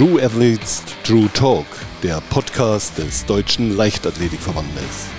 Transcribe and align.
True 0.00 0.18
Athletes 0.22 0.82
True 1.04 1.28
Talk, 1.34 1.66
der 2.02 2.22
Podcast 2.30 2.96
des 2.96 3.26
Deutschen 3.26 3.76
Leichtathletikverbandes. 3.76 5.10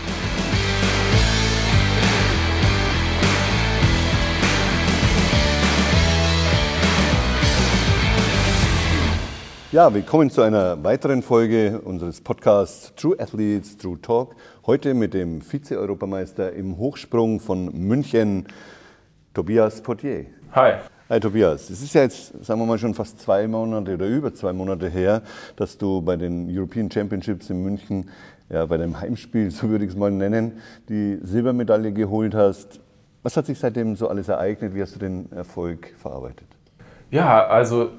Ja, 9.72 9.94
willkommen 9.94 10.32
zu 10.32 10.42
einer 10.42 10.84
weiteren 10.84 11.22
Folge 11.22 11.80
unseres 11.82 12.20
Podcasts 12.20 12.92
True 12.96 13.20
Athletes 13.20 13.78
True 13.78 14.02
Talk. 14.02 14.36
Heute 14.66 14.96
mit 14.96 15.14
dem 15.14 15.42
Vize-Europameister 15.44 16.54
im 16.54 16.80
Hochsprung 16.80 17.40
von 17.40 17.66
München, 17.66 18.48
Tobias 19.36 19.80
Portier. 19.84 20.26
Hi. 20.54 20.80
Hi 21.12 21.20
Tobias, 21.20 21.70
es 21.70 21.82
ist 21.82 21.94
ja 21.94 22.04
jetzt, 22.04 22.46
sagen 22.46 22.62
wir 22.62 22.66
mal, 22.66 22.78
schon 22.78 22.94
fast 22.94 23.20
zwei 23.20 23.46
Monate 23.46 23.96
oder 23.96 24.06
über 24.06 24.34
zwei 24.34 24.54
Monate 24.54 24.88
her, 24.88 25.22
dass 25.58 25.78
du 25.78 26.02
bei 26.02 26.16
den 26.16 26.48
European 26.50 26.90
Championships 26.90 27.50
in 27.50 27.62
München, 27.62 28.10
ja, 28.48 28.66
bei 28.66 28.78
deinem 28.78 28.98
Heimspiel, 28.98 29.52
so 29.52 29.68
würde 29.68 29.84
ich 29.84 29.92
es 29.92 29.98
mal 29.98 30.10
nennen, 30.10 30.62
die 30.88 31.20
Silbermedaille 31.22 31.92
geholt 31.92 32.34
hast. 32.34 32.80
Was 33.24 33.36
hat 33.36 33.46
sich 33.46 33.60
seitdem 33.60 33.98
so 33.98 34.08
alles 34.08 34.30
ereignet? 34.30 34.74
Wie 34.74 34.82
hast 34.82 34.96
du 34.96 35.00
den 35.00 35.30
Erfolg 35.34 35.94
verarbeitet? 36.02 36.48
Ja, 37.10 37.46
also 37.46 37.90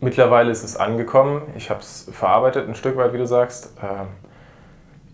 mittlerweile 0.00 0.50
ist 0.50 0.64
es 0.64 0.76
angekommen. 0.76 1.42
Ich 1.56 1.70
habe 1.70 1.78
es 1.78 2.08
verarbeitet, 2.10 2.68
ein 2.68 2.74
Stück 2.74 2.96
weit, 2.96 3.12
wie 3.12 3.18
du 3.18 3.26
sagst. 3.28 3.72
Ähm, 3.80 4.08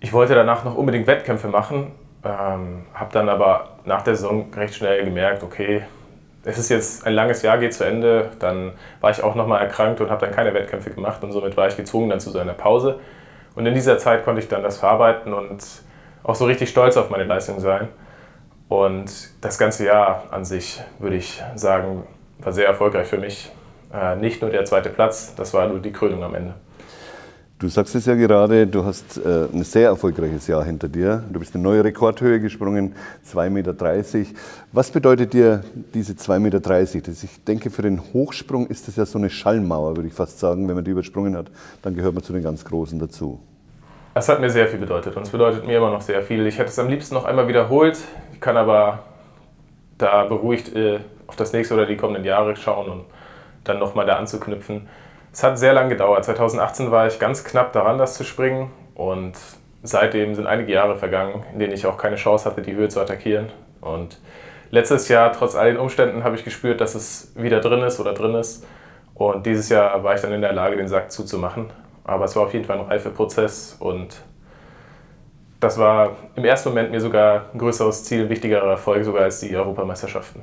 ich 0.00 0.14
wollte 0.14 0.34
danach 0.34 0.64
noch 0.64 0.76
unbedingt 0.76 1.06
Wettkämpfe 1.06 1.48
machen, 1.48 1.88
ähm, 2.24 2.86
habe 2.94 3.12
dann 3.12 3.28
aber 3.28 3.76
nach 3.84 4.00
der 4.00 4.16
Saison 4.16 4.46
recht 4.54 4.74
schnell 4.76 5.04
gemerkt, 5.04 5.42
okay, 5.42 5.82
es 6.44 6.58
ist 6.58 6.68
jetzt 6.68 7.06
ein 7.06 7.14
langes 7.14 7.42
Jahr, 7.42 7.58
geht 7.58 7.74
zu 7.74 7.84
Ende. 7.84 8.30
Dann 8.38 8.72
war 9.00 9.10
ich 9.10 9.22
auch 9.22 9.34
nochmal 9.34 9.60
erkrankt 9.60 10.00
und 10.00 10.10
habe 10.10 10.26
dann 10.26 10.34
keine 10.34 10.54
Wettkämpfe 10.54 10.90
gemacht 10.90 11.22
und 11.22 11.32
somit 11.32 11.56
war 11.56 11.68
ich 11.68 11.76
gezwungen 11.76 12.10
dann 12.10 12.20
zu 12.20 12.30
so 12.30 12.38
einer 12.38 12.54
Pause. 12.54 12.98
Und 13.54 13.66
in 13.66 13.74
dieser 13.74 13.98
Zeit 13.98 14.24
konnte 14.24 14.40
ich 14.40 14.48
dann 14.48 14.62
das 14.62 14.78
verarbeiten 14.78 15.32
und 15.32 15.62
auch 16.22 16.34
so 16.34 16.46
richtig 16.46 16.70
stolz 16.70 16.96
auf 16.96 17.10
meine 17.10 17.24
Leistung 17.24 17.60
sein. 17.60 17.88
Und 18.68 19.10
das 19.42 19.58
ganze 19.58 19.84
Jahr 19.84 20.24
an 20.30 20.44
sich, 20.44 20.80
würde 20.98 21.16
ich 21.16 21.42
sagen, 21.54 22.04
war 22.38 22.52
sehr 22.52 22.66
erfolgreich 22.66 23.06
für 23.06 23.18
mich. 23.18 23.52
Äh, 23.92 24.16
nicht 24.16 24.40
nur 24.40 24.50
der 24.50 24.64
zweite 24.64 24.88
Platz, 24.88 25.34
das 25.34 25.52
war 25.52 25.68
nur 25.68 25.80
die 25.80 25.92
Krönung 25.92 26.22
am 26.22 26.34
Ende. 26.34 26.54
Du 27.62 27.68
sagst 27.68 27.94
es 27.94 28.06
ja 28.06 28.16
gerade, 28.16 28.66
du 28.66 28.84
hast 28.84 29.18
äh, 29.18 29.46
ein 29.52 29.62
sehr 29.62 29.90
erfolgreiches 29.90 30.48
Jahr 30.48 30.64
hinter 30.64 30.88
dir. 30.88 31.22
Du 31.30 31.38
bist 31.38 31.54
eine 31.54 31.62
neue 31.62 31.84
Rekordhöhe 31.84 32.40
gesprungen, 32.40 32.96
2,30 33.32 33.50
Meter. 33.50 33.76
Was 34.72 34.90
bedeutet 34.90 35.32
dir 35.32 35.62
diese 35.94 36.14
2,30 36.14 36.40
Meter? 36.40 37.12
Ich 37.12 37.44
denke, 37.44 37.70
für 37.70 37.82
den 37.82 38.02
Hochsprung 38.12 38.66
ist 38.66 38.88
das 38.88 38.96
ja 38.96 39.06
so 39.06 39.16
eine 39.16 39.30
Schallmauer, 39.30 39.94
würde 39.94 40.08
ich 40.08 40.12
fast 40.12 40.40
sagen. 40.40 40.66
Wenn 40.66 40.74
man 40.74 40.82
die 40.82 40.90
übersprungen 40.90 41.36
hat, 41.36 41.52
dann 41.82 41.94
gehört 41.94 42.14
man 42.14 42.24
zu 42.24 42.32
den 42.32 42.42
ganz 42.42 42.64
Großen 42.64 42.98
dazu. 42.98 43.38
Es 44.14 44.28
hat 44.28 44.40
mir 44.40 44.50
sehr 44.50 44.66
viel 44.66 44.80
bedeutet 44.80 45.16
und 45.16 45.22
es 45.22 45.30
bedeutet 45.30 45.64
mir 45.64 45.76
immer 45.76 45.92
noch 45.92 46.00
sehr 46.00 46.20
viel. 46.22 46.44
Ich 46.48 46.58
hätte 46.58 46.70
es 46.70 46.80
am 46.80 46.88
liebsten 46.88 47.14
noch 47.14 47.26
einmal 47.26 47.46
wiederholt, 47.46 47.96
ich 48.32 48.40
kann 48.40 48.56
aber 48.56 49.04
da 49.98 50.24
beruhigt 50.24 50.74
äh, 50.74 50.98
auf 51.28 51.36
das 51.36 51.52
nächste 51.52 51.74
oder 51.74 51.86
die 51.86 51.96
kommenden 51.96 52.24
Jahre 52.24 52.56
schauen 52.56 52.90
und 52.90 53.04
dann 53.62 53.78
nochmal 53.78 54.04
da 54.04 54.16
anzuknüpfen. 54.16 54.88
Es 55.32 55.42
hat 55.42 55.58
sehr 55.58 55.72
lange 55.72 55.90
gedauert. 55.90 56.24
2018 56.24 56.90
war 56.90 57.06
ich 57.06 57.18
ganz 57.18 57.42
knapp 57.42 57.72
daran, 57.72 57.98
das 57.98 58.14
zu 58.14 58.24
springen. 58.24 58.70
Und 58.94 59.32
seitdem 59.82 60.34
sind 60.34 60.46
einige 60.46 60.72
Jahre 60.72 60.96
vergangen, 60.96 61.42
in 61.52 61.58
denen 61.58 61.72
ich 61.72 61.86
auch 61.86 61.96
keine 61.96 62.16
Chance 62.16 62.44
hatte, 62.44 62.60
die 62.60 62.74
Höhe 62.74 62.88
zu 62.88 63.00
attackieren. 63.00 63.50
Und 63.80 64.20
letztes 64.70 65.08
Jahr, 65.08 65.32
trotz 65.32 65.54
all 65.54 65.72
den 65.72 65.78
Umständen, 65.78 66.22
habe 66.22 66.36
ich 66.36 66.44
gespürt, 66.44 66.80
dass 66.80 66.94
es 66.94 67.32
wieder 67.34 67.60
drin 67.60 67.82
ist 67.82 67.98
oder 67.98 68.12
drin 68.12 68.34
ist. 68.34 68.66
Und 69.14 69.46
dieses 69.46 69.68
Jahr 69.70 70.04
war 70.04 70.14
ich 70.14 70.20
dann 70.20 70.32
in 70.32 70.42
der 70.42 70.52
Lage, 70.52 70.76
den 70.76 70.88
Sack 70.88 71.10
zuzumachen. 71.10 71.70
Aber 72.04 72.26
es 72.26 72.36
war 72.36 72.44
auf 72.44 72.52
jeden 72.52 72.64
Fall 72.64 72.78
ein 72.78 72.86
Reifeprozess 72.86 73.76
und 73.78 74.22
das 75.60 75.78
war 75.78 76.16
im 76.34 76.44
ersten 76.44 76.70
Moment 76.70 76.90
mir 76.90 77.00
sogar 77.00 77.44
ein 77.54 77.58
größeres 77.58 78.02
Ziel, 78.04 78.22
ein 78.24 78.28
wichtigerer 78.28 78.68
Erfolg 78.68 79.04
sogar 79.04 79.22
als 79.22 79.38
die 79.38 79.56
Europameisterschaften. 79.56 80.42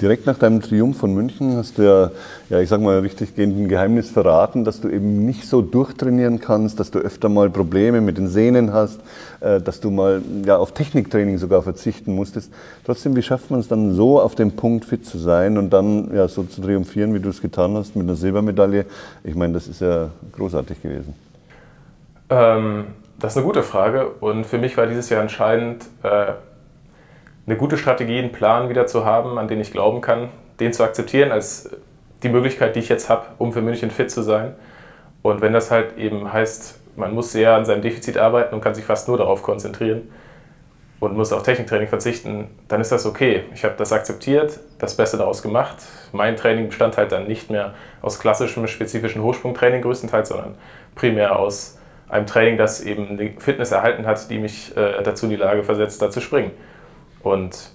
Direkt 0.00 0.26
nach 0.26 0.36
deinem 0.36 0.60
Triumph 0.60 0.98
von 0.98 1.14
München 1.14 1.56
hast 1.56 1.78
du 1.78 1.82
ja, 1.82 2.10
ja 2.50 2.60
ich 2.60 2.68
sag 2.68 2.80
mal, 2.80 2.98
richtig 2.98 3.36
gehend 3.36 3.56
ein 3.56 3.68
Geheimnis 3.68 4.10
verraten, 4.10 4.64
dass 4.64 4.80
du 4.80 4.88
eben 4.88 5.24
nicht 5.24 5.48
so 5.48 5.62
durchtrainieren 5.62 6.40
kannst, 6.40 6.80
dass 6.80 6.90
du 6.90 6.98
öfter 6.98 7.28
mal 7.28 7.48
Probleme 7.48 8.00
mit 8.00 8.18
den 8.18 8.26
Sehnen 8.26 8.72
hast, 8.72 9.00
äh, 9.40 9.60
dass 9.60 9.78
du 9.78 9.92
mal 9.92 10.20
ja, 10.44 10.56
auf 10.56 10.72
Techniktraining 10.72 11.38
sogar 11.38 11.62
verzichten 11.62 12.12
musstest. 12.12 12.52
Trotzdem, 12.84 13.14
wie 13.14 13.22
schafft 13.22 13.52
man 13.52 13.60
es 13.60 13.68
dann 13.68 13.94
so, 13.94 14.20
auf 14.20 14.34
dem 14.34 14.56
Punkt 14.56 14.84
fit 14.84 15.06
zu 15.06 15.16
sein 15.16 15.58
und 15.58 15.70
dann 15.70 16.12
ja, 16.12 16.26
so 16.26 16.42
zu 16.42 16.60
triumphieren, 16.60 17.14
wie 17.14 17.20
du 17.20 17.28
es 17.28 17.40
getan 17.40 17.76
hast, 17.76 17.94
mit 17.94 18.04
einer 18.04 18.16
Silbermedaille? 18.16 18.86
Ich 19.22 19.36
meine, 19.36 19.52
das 19.52 19.68
ist 19.68 19.80
ja 19.80 20.08
großartig 20.32 20.82
gewesen. 20.82 21.14
Ähm, 22.30 22.86
das 23.20 23.32
ist 23.32 23.36
eine 23.36 23.46
gute 23.46 23.62
Frage 23.62 24.08
und 24.20 24.44
für 24.44 24.58
mich 24.58 24.76
war 24.76 24.88
dieses 24.88 25.08
Jahr 25.08 25.22
entscheidend, 25.22 25.84
äh, 26.02 26.32
eine 27.46 27.56
gute 27.56 27.76
Strategie, 27.76 28.18
einen 28.18 28.32
Plan 28.32 28.68
wieder 28.68 28.86
zu 28.86 29.04
haben, 29.04 29.38
an 29.38 29.48
den 29.48 29.60
ich 29.60 29.72
glauben 29.72 30.00
kann, 30.00 30.30
den 30.60 30.72
zu 30.72 30.82
akzeptieren 30.82 31.30
als 31.30 31.70
die 32.22 32.28
Möglichkeit, 32.28 32.74
die 32.74 32.80
ich 32.80 32.88
jetzt 32.88 33.08
habe, 33.08 33.26
um 33.38 33.52
für 33.52 33.60
München 33.60 33.90
fit 33.90 34.10
zu 34.10 34.22
sein. 34.22 34.54
Und 35.22 35.40
wenn 35.40 35.52
das 35.52 35.70
halt 35.70 35.96
eben 35.98 36.32
heißt, 36.32 36.80
man 36.96 37.14
muss 37.14 37.32
sehr 37.32 37.54
an 37.54 37.64
seinem 37.64 37.82
Defizit 37.82 38.18
arbeiten 38.18 38.54
und 38.54 38.60
kann 38.60 38.74
sich 38.74 38.84
fast 38.84 39.08
nur 39.08 39.18
darauf 39.18 39.42
konzentrieren 39.42 40.10
und 41.00 41.16
muss 41.16 41.32
auf 41.32 41.42
Techniktraining 41.42 41.88
verzichten, 41.88 42.48
dann 42.68 42.80
ist 42.80 42.92
das 42.92 43.04
okay. 43.04 43.44
Ich 43.52 43.64
habe 43.64 43.74
das 43.76 43.92
akzeptiert, 43.92 44.60
das 44.78 44.96
Beste 44.96 45.16
daraus 45.16 45.42
gemacht. 45.42 45.76
Mein 46.12 46.36
Training 46.36 46.68
bestand 46.68 46.96
halt 46.96 47.12
dann 47.12 47.26
nicht 47.26 47.50
mehr 47.50 47.74
aus 48.00 48.18
klassischem, 48.20 48.66
spezifischen 48.66 49.22
Hochsprungtraining 49.22 49.82
größtenteils, 49.82 50.28
sondern 50.28 50.54
primär 50.94 51.38
aus 51.38 51.78
einem 52.08 52.26
Training, 52.26 52.56
das 52.56 52.80
eben 52.80 53.16
die 53.18 53.34
Fitness 53.38 53.72
erhalten 53.72 54.06
hat, 54.06 54.30
die 54.30 54.38
mich 54.38 54.76
äh, 54.76 55.02
dazu 55.02 55.26
in 55.26 55.30
die 55.30 55.36
Lage 55.36 55.64
versetzt, 55.64 56.00
da 56.00 56.10
zu 56.10 56.20
springen. 56.20 56.52
Und 57.24 57.70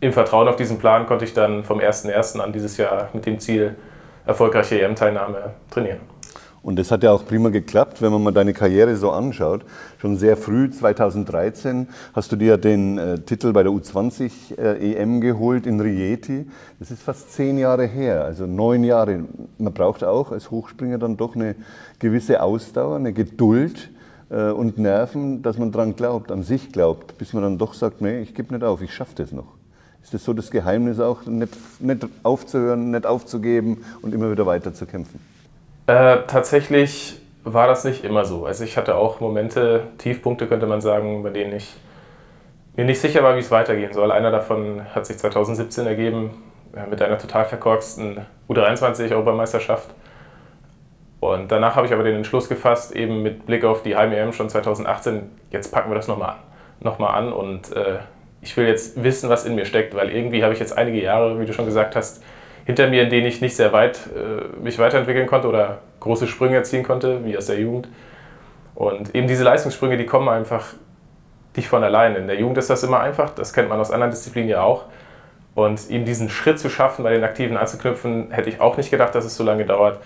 im 0.00 0.12
Vertrauen 0.12 0.48
auf 0.48 0.56
diesen 0.56 0.78
Plan 0.78 1.06
konnte 1.06 1.24
ich 1.24 1.34
dann 1.34 1.64
vom 1.64 1.78
1.1. 1.78 2.38
an 2.40 2.52
dieses 2.52 2.76
Jahr 2.76 3.10
mit 3.12 3.26
dem 3.26 3.38
Ziel 3.38 3.76
erfolgreiche 4.24 4.80
EM-Teilnahme 4.80 5.54
trainieren. 5.70 6.00
Und 6.62 6.78
das 6.78 6.92
hat 6.92 7.02
ja 7.02 7.10
auch 7.10 7.26
prima 7.26 7.48
geklappt, 7.48 8.00
wenn 8.02 8.12
man 8.12 8.22
mal 8.22 8.30
deine 8.30 8.52
Karriere 8.52 8.94
so 8.94 9.10
anschaut. 9.10 9.64
Schon 9.98 10.16
sehr 10.16 10.36
früh, 10.36 10.70
2013, 10.70 11.88
hast 12.12 12.30
du 12.30 12.36
dir 12.36 12.56
den 12.56 12.98
äh, 12.98 13.18
Titel 13.18 13.52
bei 13.52 13.64
der 13.64 13.72
U20 13.72 14.58
äh, 14.58 14.94
EM 14.94 15.20
geholt 15.20 15.66
in 15.66 15.80
Rieti. 15.80 16.46
Das 16.78 16.92
ist 16.92 17.02
fast 17.02 17.32
zehn 17.32 17.58
Jahre 17.58 17.86
her, 17.86 18.24
also 18.24 18.46
neun 18.46 18.84
Jahre. 18.84 19.24
Man 19.58 19.74
braucht 19.74 20.04
auch 20.04 20.30
als 20.30 20.52
Hochspringer 20.52 20.98
dann 20.98 21.16
doch 21.16 21.34
eine 21.34 21.56
gewisse 21.98 22.40
Ausdauer, 22.40 22.94
eine 22.94 23.12
Geduld 23.12 23.90
und 24.36 24.78
Nerven, 24.78 25.42
dass 25.42 25.58
man 25.58 25.72
daran 25.72 25.94
glaubt, 25.94 26.32
an 26.32 26.42
sich 26.42 26.72
glaubt, 26.72 27.18
bis 27.18 27.34
man 27.34 27.42
dann 27.42 27.58
doch 27.58 27.74
sagt, 27.74 28.00
nee, 28.00 28.20
ich 28.20 28.34
gebe 28.34 28.54
nicht 28.54 28.64
auf, 28.64 28.80
ich 28.80 28.94
schaffe 28.94 29.14
das 29.16 29.32
noch. 29.32 29.54
Ist 30.02 30.14
das 30.14 30.24
so 30.24 30.32
das 30.32 30.50
Geheimnis 30.50 30.98
auch, 31.00 31.26
nicht, 31.26 31.54
nicht 31.80 32.06
aufzuhören, 32.22 32.90
nicht 32.90 33.06
aufzugeben 33.06 33.84
und 34.00 34.14
immer 34.14 34.30
wieder 34.30 34.46
weiter 34.46 34.74
zu 34.74 34.86
kämpfen? 34.86 35.20
Äh, 35.86 36.18
tatsächlich 36.26 37.20
war 37.44 37.66
das 37.66 37.84
nicht 37.84 38.04
immer 38.04 38.24
so. 38.24 38.46
Also 38.46 38.64
ich 38.64 38.76
hatte 38.76 38.94
auch 38.96 39.20
Momente, 39.20 39.84
Tiefpunkte 39.98 40.46
könnte 40.46 40.66
man 40.66 40.80
sagen, 40.80 41.22
bei 41.22 41.30
denen 41.30 41.54
ich 41.56 41.74
mir 42.76 42.84
nicht 42.84 43.00
sicher 43.00 43.22
war, 43.22 43.36
wie 43.36 43.40
es 43.40 43.50
weitergehen 43.50 43.92
soll. 43.92 44.10
Einer 44.10 44.30
davon 44.30 44.82
hat 44.94 45.06
sich 45.06 45.18
2017 45.18 45.86
ergeben 45.86 46.30
äh, 46.74 46.88
mit 46.88 47.02
einer 47.02 47.18
total 47.18 47.44
verkorksten 47.44 48.20
U23-Europameisterschaft 48.48 49.90
und 51.22 51.52
danach 51.52 51.76
habe 51.76 51.86
ich 51.86 51.92
aber 51.92 52.02
den 52.02 52.16
Entschluss 52.16 52.48
gefasst, 52.48 52.96
eben 52.96 53.22
mit 53.22 53.46
Blick 53.46 53.64
auf 53.64 53.84
die 53.84 53.94
Heim-EM 53.94 54.32
schon 54.32 54.48
2018, 54.48 55.30
jetzt 55.52 55.70
packen 55.70 55.88
wir 55.88 55.94
das 55.94 56.08
nochmal 56.08 56.30
an. 56.30 56.36
Nochmal 56.80 57.14
an 57.14 57.32
und 57.32 57.70
äh, 57.76 57.98
ich 58.40 58.56
will 58.56 58.66
jetzt 58.66 59.04
wissen, 59.04 59.30
was 59.30 59.44
in 59.44 59.54
mir 59.54 59.64
steckt, 59.64 59.94
weil 59.94 60.10
irgendwie 60.10 60.42
habe 60.42 60.52
ich 60.52 60.58
jetzt 60.58 60.76
einige 60.76 61.00
Jahre, 61.00 61.38
wie 61.38 61.46
du 61.46 61.52
schon 61.52 61.64
gesagt 61.64 61.94
hast, 61.94 62.24
hinter 62.64 62.88
mir, 62.88 63.04
in 63.04 63.10
denen 63.10 63.28
ich 63.28 63.40
nicht 63.40 63.54
sehr 63.54 63.72
weit 63.72 64.00
äh, 64.16 64.60
mich 64.64 64.80
weiterentwickeln 64.80 65.28
konnte 65.28 65.46
oder 65.46 65.78
große 66.00 66.26
Sprünge 66.26 66.56
erzielen 66.56 66.82
konnte, 66.82 67.24
wie 67.24 67.38
aus 67.38 67.46
der 67.46 67.60
Jugend. 67.60 67.86
Und 68.74 69.14
eben 69.14 69.28
diese 69.28 69.44
Leistungssprünge, 69.44 69.96
die 69.98 70.06
kommen 70.06 70.28
einfach 70.28 70.74
nicht 71.54 71.68
von 71.68 71.84
alleine. 71.84 72.18
In 72.18 72.26
der 72.26 72.36
Jugend 72.36 72.58
ist 72.58 72.68
das 72.68 72.82
immer 72.82 72.98
einfach, 72.98 73.30
das 73.30 73.52
kennt 73.52 73.68
man 73.68 73.78
aus 73.78 73.92
anderen 73.92 74.10
Disziplinen 74.10 74.48
ja 74.48 74.62
auch. 74.62 74.86
Und 75.54 75.88
eben 75.88 76.04
diesen 76.04 76.28
Schritt 76.30 76.58
zu 76.58 76.68
schaffen, 76.68 77.04
bei 77.04 77.12
den 77.12 77.22
Aktiven 77.22 77.56
anzuknüpfen, 77.56 78.32
hätte 78.32 78.48
ich 78.48 78.60
auch 78.60 78.76
nicht 78.76 78.90
gedacht, 78.90 79.14
dass 79.14 79.24
es 79.24 79.36
so 79.36 79.44
lange 79.44 79.64
dauert. 79.64 80.00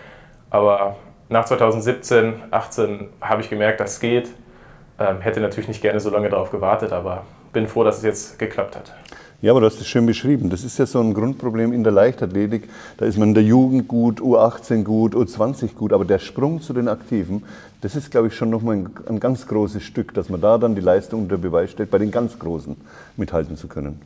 Aber 0.50 0.96
nach 1.28 1.44
2017, 1.44 2.34
18 2.50 3.08
habe 3.20 3.42
ich 3.42 3.50
gemerkt, 3.50 3.80
das 3.80 4.00
geht. 4.00 4.30
Ähm, 4.98 5.20
hätte 5.20 5.40
natürlich 5.40 5.68
nicht 5.68 5.82
gerne 5.82 6.00
so 6.00 6.10
lange 6.10 6.28
darauf 6.30 6.50
gewartet, 6.50 6.92
aber 6.92 7.24
bin 7.52 7.68
froh, 7.68 7.84
dass 7.84 7.98
es 7.98 8.02
jetzt 8.04 8.38
geklappt 8.38 8.76
hat. 8.76 8.92
Ja, 9.42 9.52
aber 9.52 9.60
du 9.60 9.66
hast 9.66 9.80
es 9.80 9.86
schön 9.86 10.06
beschrieben. 10.06 10.48
Das 10.48 10.64
ist 10.64 10.78
ja 10.78 10.86
so 10.86 10.98
ein 11.00 11.12
Grundproblem 11.12 11.72
in 11.72 11.84
der 11.84 11.92
Leichtathletik. 11.92 12.70
Da 12.96 13.04
ist 13.04 13.18
man 13.18 13.28
in 13.28 13.34
der 13.34 13.42
Jugend 13.42 13.86
gut, 13.86 14.20
U18 14.20 14.82
gut, 14.82 15.14
U20 15.14 15.74
gut, 15.74 15.92
aber 15.92 16.06
der 16.06 16.18
Sprung 16.18 16.62
zu 16.62 16.72
den 16.72 16.88
Aktiven, 16.88 17.44
das 17.82 17.96
ist, 17.96 18.10
glaube 18.10 18.28
ich, 18.28 18.34
schon 18.34 18.48
nochmal 18.48 18.76
ein, 18.76 18.90
ein 19.06 19.20
ganz 19.20 19.46
großes 19.46 19.82
Stück, 19.82 20.14
dass 20.14 20.30
man 20.30 20.40
da 20.40 20.56
dann 20.56 20.74
die 20.74 20.80
Leistung 20.80 21.24
unter 21.24 21.36
Beweis 21.36 21.70
stellt, 21.70 21.90
bei 21.90 21.98
den 21.98 22.10
ganz 22.10 22.38
Großen 22.38 22.76
mithalten 23.16 23.56
zu 23.56 23.68
können. 23.68 24.00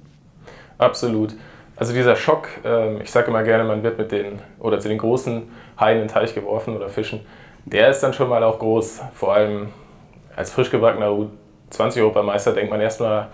Absolut. 0.78 1.34
Also 1.81 1.94
dieser 1.94 2.15
Schock, 2.15 2.49
ähm, 2.62 3.00
ich 3.03 3.11
sage 3.11 3.29
immer 3.29 3.43
gerne, 3.43 3.65
man 3.65 3.82
wird 3.82 3.97
mit 3.97 4.12
den 4.12 4.38
oder 4.59 4.81
zu 4.81 4.88
den 4.88 4.99
großen 4.99 5.44
Haien 5.81 5.97
in 5.97 6.03
den 6.03 6.09
Teich 6.09 6.35
geworfen 6.35 6.77
oder 6.77 6.91
Fischen, 6.91 7.21
der 7.65 7.88
ist 7.88 8.00
dann 8.00 8.12
schon 8.12 8.29
mal 8.29 8.44
auch 8.44 8.59
groß. 8.59 9.00
Vor 9.15 9.32
allem 9.32 9.69
als 10.37 10.50
frisch 10.50 10.71
gebackener 10.71 11.06
U20-Europameister 11.06 12.53
denkt 12.53 12.71
man 12.71 12.82
erstmal, 12.82 13.29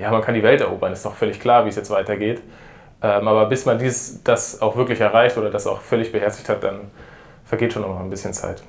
ja, 0.00 0.10
man 0.10 0.20
kann 0.20 0.34
die 0.34 0.42
Welt 0.42 0.60
erobern, 0.60 0.92
ist 0.92 1.06
doch 1.06 1.14
völlig 1.14 1.38
klar, 1.38 1.64
wie 1.64 1.68
es 1.68 1.76
jetzt 1.76 1.90
weitergeht. 1.90 2.42
Ähm, 3.02 3.28
aber 3.28 3.46
bis 3.46 3.66
man 3.66 3.78
dies, 3.78 4.20
das 4.24 4.60
auch 4.60 4.74
wirklich 4.74 5.00
erreicht 5.00 5.38
oder 5.38 5.50
das 5.50 5.68
auch 5.68 5.80
völlig 5.80 6.10
beherzigt 6.10 6.48
hat, 6.48 6.64
dann 6.64 6.80
vergeht 7.44 7.72
schon 7.72 7.82
noch 7.82 8.00
ein 8.00 8.10
bisschen 8.10 8.32
Zeit. 8.32 8.64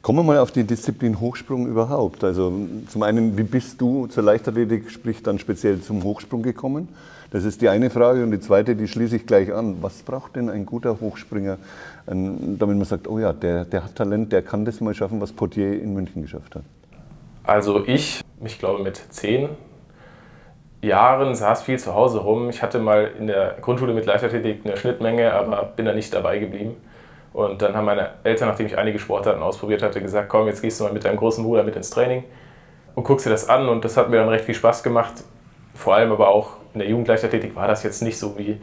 Kommen 0.00 0.20
wir 0.20 0.22
mal 0.22 0.38
auf 0.38 0.52
die 0.52 0.62
Disziplin 0.62 1.18
Hochsprung 1.18 1.66
überhaupt. 1.66 2.22
Also 2.22 2.52
zum 2.88 3.02
einen, 3.02 3.36
wie 3.36 3.42
bist 3.42 3.80
du 3.80 4.06
zur 4.06 4.22
Leichtathletik, 4.22 4.92
sprich 4.92 5.24
dann 5.24 5.40
speziell 5.40 5.80
zum 5.80 6.04
Hochsprung 6.04 6.42
gekommen? 6.44 6.86
Das 7.30 7.44
ist 7.44 7.60
die 7.60 7.68
eine 7.68 7.90
Frage. 7.90 8.22
Und 8.22 8.30
die 8.30 8.40
zweite, 8.40 8.74
die 8.74 8.88
schließe 8.88 9.16
ich 9.16 9.26
gleich 9.26 9.52
an. 9.52 9.82
Was 9.82 10.02
braucht 10.02 10.36
denn 10.36 10.48
ein 10.48 10.64
guter 10.64 10.98
Hochspringer, 11.00 11.58
damit 12.06 12.76
man 12.76 12.84
sagt, 12.84 13.06
oh 13.08 13.18
ja, 13.18 13.32
der, 13.32 13.64
der 13.64 13.84
hat 13.84 13.96
Talent, 13.96 14.32
der 14.32 14.42
kann 14.42 14.64
das 14.64 14.80
mal 14.80 14.94
schaffen, 14.94 15.20
was 15.20 15.32
Potier 15.32 15.80
in 15.80 15.94
München 15.94 16.22
geschafft 16.22 16.54
hat? 16.54 16.62
Also 17.44 17.84
ich, 17.86 18.22
ich 18.44 18.58
glaube 18.58 18.82
mit 18.82 18.96
zehn 19.10 19.48
Jahren 20.82 21.34
saß 21.34 21.62
viel 21.62 21.78
zu 21.78 21.94
Hause 21.94 22.18
rum. 22.18 22.50
Ich 22.50 22.62
hatte 22.62 22.78
mal 22.78 23.10
in 23.18 23.26
der 23.26 23.56
Grundschule 23.60 23.92
mit 23.92 24.06
Leichtathletik 24.06 24.60
eine 24.64 24.76
Schnittmenge, 24.76 25.32
aber 25.32 25.72
bin 25.76 25.86
da 25.86 25.92
nicht 25.92 26.12
dabei 26.14 26.38
geblieben. 26.38 26.76
Und 27.32 27.62
dann 27.62 27.76
haben 27.76 27.84
meine 27.84 28.10
Eltern, 28.24 28.48
nachdem 28.48 28.66
ich 28.66 28.78
einige 28.78 28.98
Sportarten 28.98 29.42
ausprobiert 29.42 29.82
hatte, 29.82 30.00
gesagt, 30.00 30.28
komm, 30.28 30.46
jetzt 30.46 30.62
gehst 30.62 30.80
du 30.80 30.84
mal 30.84 30.92
mit 30.92 31.04
deinem 31.04 31.16
großen 31.16 31.44
Bruder 31.44 31.62
mit 31.62 31.76
ins 31.76 31.90
Training 31.90 32.24
und 32.94 33.04
guckst 33.04 33.26
dir 33.26 33.30
das 33.30 33.48
an. 33.48 33.68
Und 33.68 33.84
das 33.84 33.96
hat 33.96 34.08
mir 34.08 34.16
dann 34.16 34.28
recht 34.28 34.44
viel 34.44 34.54
Spaß 34.54 34.82
gemacht. 34.82 35.12
Vor 35.74 35.94
allem 35.94 36.12
aber 36.12 36.28
auch 36.28 36.56
in 36.78 36.80
der 36.80 36.88
Jugendleichtathletik 36.88 37.54
war 37.56 37.68
das 37.68 37.82
jetzt 37.82 38.02
nicht 38.02 38.18
so 38.18 38.38
wie 38.38 38.60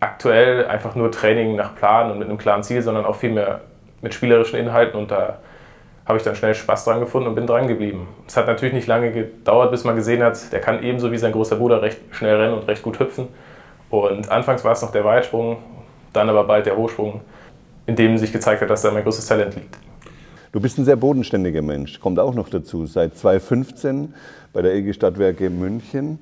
aktuell 0.00 0.66
einfach 0.66 0.94
nur 0.94 1.10
Training 1.10 1.56
nach 1.56 1.74
Plan 1.74 2.10
und 2.10 2.18
mit 2.18 2.28
einem 2.28 2.38
klaren 2.38 2.62
Ziel, 2.62 2.82
sondern 2.82 3.04
auch 3.04 3.16
viel 3.16 3.30
mehr 3.30 3.62
mit 4.00 4.14
spielerischen 4.14 4.58
Inhalten. 4.58 4.98
Und 4.98 5.10
da 5.10 5.38
habe 6.06 6.18
ich 6.18 6.24
dann 6.24 6.36
schnell 6.36 6.54
Spaß 6.54 6.84
dran 6.84 7.00
gefunden 7.00 7.28
und 7.28 7.34
bin 7.34 7.46
dran 7.46 7.66
geblieben. 7.66 8.08
Es 8.26 8.36
hat 8.36 8.46
natürlich 8.46 8.74
nicht 8.74 8.86
lange 8.86 9.12
gedauert, 9.12 9.70
bis 9.70 9.84
man 9.84 9.96
gesehen 9.96 10.22
hat, 10.22 10.52
der 10.52 10.60
kann 10.60 10.82
ebenso 10.82 11.10
wie 11.10 11.18
sein 11.18 11.32
großer 11.32 11.56
Bruder 11.56 11.82
recht 11.82 11.98
schnell 12.12 12.36
rennen 12.36 12.54
und 12.54 12.68
recht 12.68 12.82
gut 12.82 13.00
hüpfen. 13.00 13.28
Und 13.90 14.30
anfangs 14.30 14.64
war 14.64 14.72
es 14.72 14.82
noch 14.82 14.92
der 14.92 15.04
Weitsprung, 15.04 15.58
dann 16.12 16.30
aber 16.30 16.44
bald 16.44 16.66
der 16.66 16.76
Hochsprung 16.76 17.22
in 17.88 17.96
dem 17.96 18.18
sich 18.18 18.32
gezeigt 18.32 18.60
hat, 18.60 18.70
dass 18.70 18.82
da 18.82 18.90
mein 18.90 19.02
größtes 19.02 19.26
Talent 19.26 19.56
liegt. 19.56 19.78
Du 20.52 20.60
bist 20.60 20.78
ein 20.78 20.84
sehr 20.84 20.96
bodenständiger 20.96 21.62
Mensch, 21.62 21.98
kommt 21.98 22.18
auch 22.18 22.34
noch 22.34 22.50
dazu. 22.50 22.84
Seit 22.84 23.16
2015 23.16 24.14
bei 24.52 24.62
der 24.62 24.74
EG 24.74 24.92
Stadtwerke 24.92 25.48
München 25.48 26.18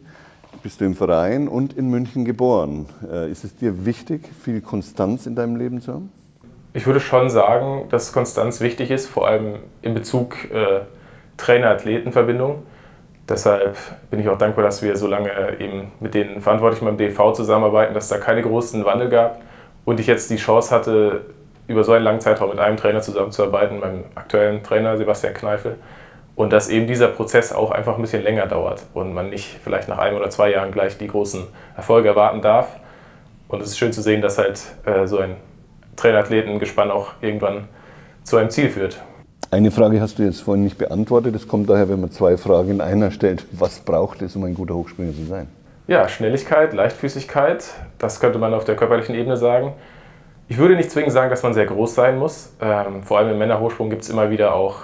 bist 0.62 0.81
du 0.81 0.85
im 0.85 0.94
Verein 0.94 1.49
und 1.49 1.73
in 1.73 1.88
München 1.91 2.25
geboren. 2.25 2.87
Äh, 3.11 3.31
ist 3.31 3.44
es 3.44 3.56
dir 3.56 3.85
wichtig, 3.87 4.29
viel 4.43 4.61
Konstanz 4.61 5.26
in 5.26 5.35
deinem 5.35 5.56
Leben 5.56 5.81
zu 5.81 5.94
haben? 5.94 6.12
Ich 6.73 6.87
würde 6.87 7.00
schon 7.00 7.31
sagen, 7.31 7.87
dass 7.91 8.12
Konstanz 8.12 8.61
wichtig 8.61 8.91
ist, 8.91 9.06
vor 9.06 9.26
allem 9.26 9.61
in 9.82 9.94
Bezug 9.94 10.37
äh, 10.53 10.81
Trainer-Athleten-Verbindung. 11.37 12.62
Deshalb 13.29 13.76
bin 14.11 14.20
ich 14.20 14.29
auch 14.29 14.38
dankbar, 14.38 14.64
dass 14.64 14.82
wir 14.82 14.97
so 14.97 15.06
lange 15.06 15.31
eben 15.58 15.93
mit 16.00 16.14
den 16.14 16.41
Verantwortlichen 16.41 16.85
beim 16.85 16.97
DV 16.97 17.32
zusammenarbeiten, 17.32 17.94
dass 17.94 18.08
da 18.08 18.19
keine 18.19 18.43
großen 18.43 18.85
Wandel 18.85 19.08
gab 19.08 19.41
und 19.85 19.99
ich 20.00 20.06
jetzt 20.06 20.31
die 20.31 20.37
Chance 20.37 20.75
hatte, 20.75 21.23
über 21.67 21.82
so 21.82 21.93
einen 21.93 22.05
langen 22.05 22.20
Zeitraum 22.20 22.50
mit 22.50 22.58
einem 22.58 22.76
Trainer 22.76 23.00
zusammenzuarbeiten, 23.00 23.81
meinem 23.81 24.05
aktuellen 24.14 24.62
Trainer 24.62 24.97
Sebastian 24.97 25.35
Kneifel. 25.35 25.76
Und 26.37 26.53
dass 26.53 26.69
eben 26.69 26.87
dieser 26.87 27.09
Prozess 27.09 27.53
auch 27.53 27.71
einfach 27.71 27.97
ein 27.97 28.03
bisschen 28.03 28.23
länger 28.23 28.47
dauert 28.47 28.85
und 28.94 29.15
man 29.15 29.31
nicht 29.31 29.59
vielleicht 29.65 29.88
nach 29.88 29.99
einem 29.99 30.17
oder 30.17 30.31
zwei 30.31 30.50
Jahren 30.50 30.71
gleich 30.71 30.99
die 30.99 31.09
großen 31.09 31.44
Erfolge 31.77 32.09
erwarten 32.09 32.43
darf. 32.43 32.69
Und 33.49 33.62
es 33.62 33.71
ist 33.71 33.79
schön 33.79 33.93
zu 33.93 34.03
sehen, 34.03 34.21
dass 34.21 34.38
halt 34.38 34.61
äh, 34.85 35.06
so 35.06 35.19
ein 35.19 35.37
Trainerathletengespann 35.97 36.91
auch 36.91 37.12
irgendwann 37.21 37.69
zu 38.23 38.37
einem 38.37 38.50
Ziel 38.50 38.69
führt. 38.69 39.00
Eine 39.50 39.71
Frage 39.71 40.00
hast 40.00 40.19
du 40.19 40.25
jetzt 40.25 40.43
vorhin 40.43 40.65
nicht 40.65 40.77
beantwortet. 40.77 41.35
Das 41.35 41.47
kommt 41.47 41.71
daher, 41.71 41.88
wenn 41.88 42.00
man 42.00 42.11
zwei 42.11 42.37
Fragen 42.37 42.71
in 42.71 42.81
einer 42.81 43.11
stellt. 43.11 43.47
Was 43.53 43.79
braucht 43.79 44.21
es, 44.21 44.37
um 44.37 44.44
ein 44.44 44.55
guter 44.55 44.75
Hochspringer 44.75 45.12
zu 45.12 45.25
sein? 45.25 45.49
Ja, 45.87 46.09
Schnelligkeit, 46.09 46.75
Leichtfüßigkeit. 46.75 47.65
Das 47.99 48.19
könnte 48.19 48.39
man 48.39 48.53
auf 48.53 48.65
der 48.65 48.75
körperlichen 48.75 49.15
Ebene 49.15 49.37
sagen. 49.37 49.73
Ich 50.49 50.59
würde 50.59 50.75
nicht 50.75 50.91
zwingend 50.91 51.12
sagen, 51.12 51.31
dass 51.31 51.44
man 51.44 51.55
sehr 51.55 51.67
groß 51.67 51.94
sein 51.94 52.19
muss. 52.19 52.53
Ähm, 52.61 53.05
vor 53.05 53.19
allem 53.19 53.31
im 53.31 53.39
Männerhochsprung 53.39 53.89
gibt 53.89 54.03
es 54.03 54.11
immer 54.11 54.31
wieder 54.31 54.55
auch 54.55 54.81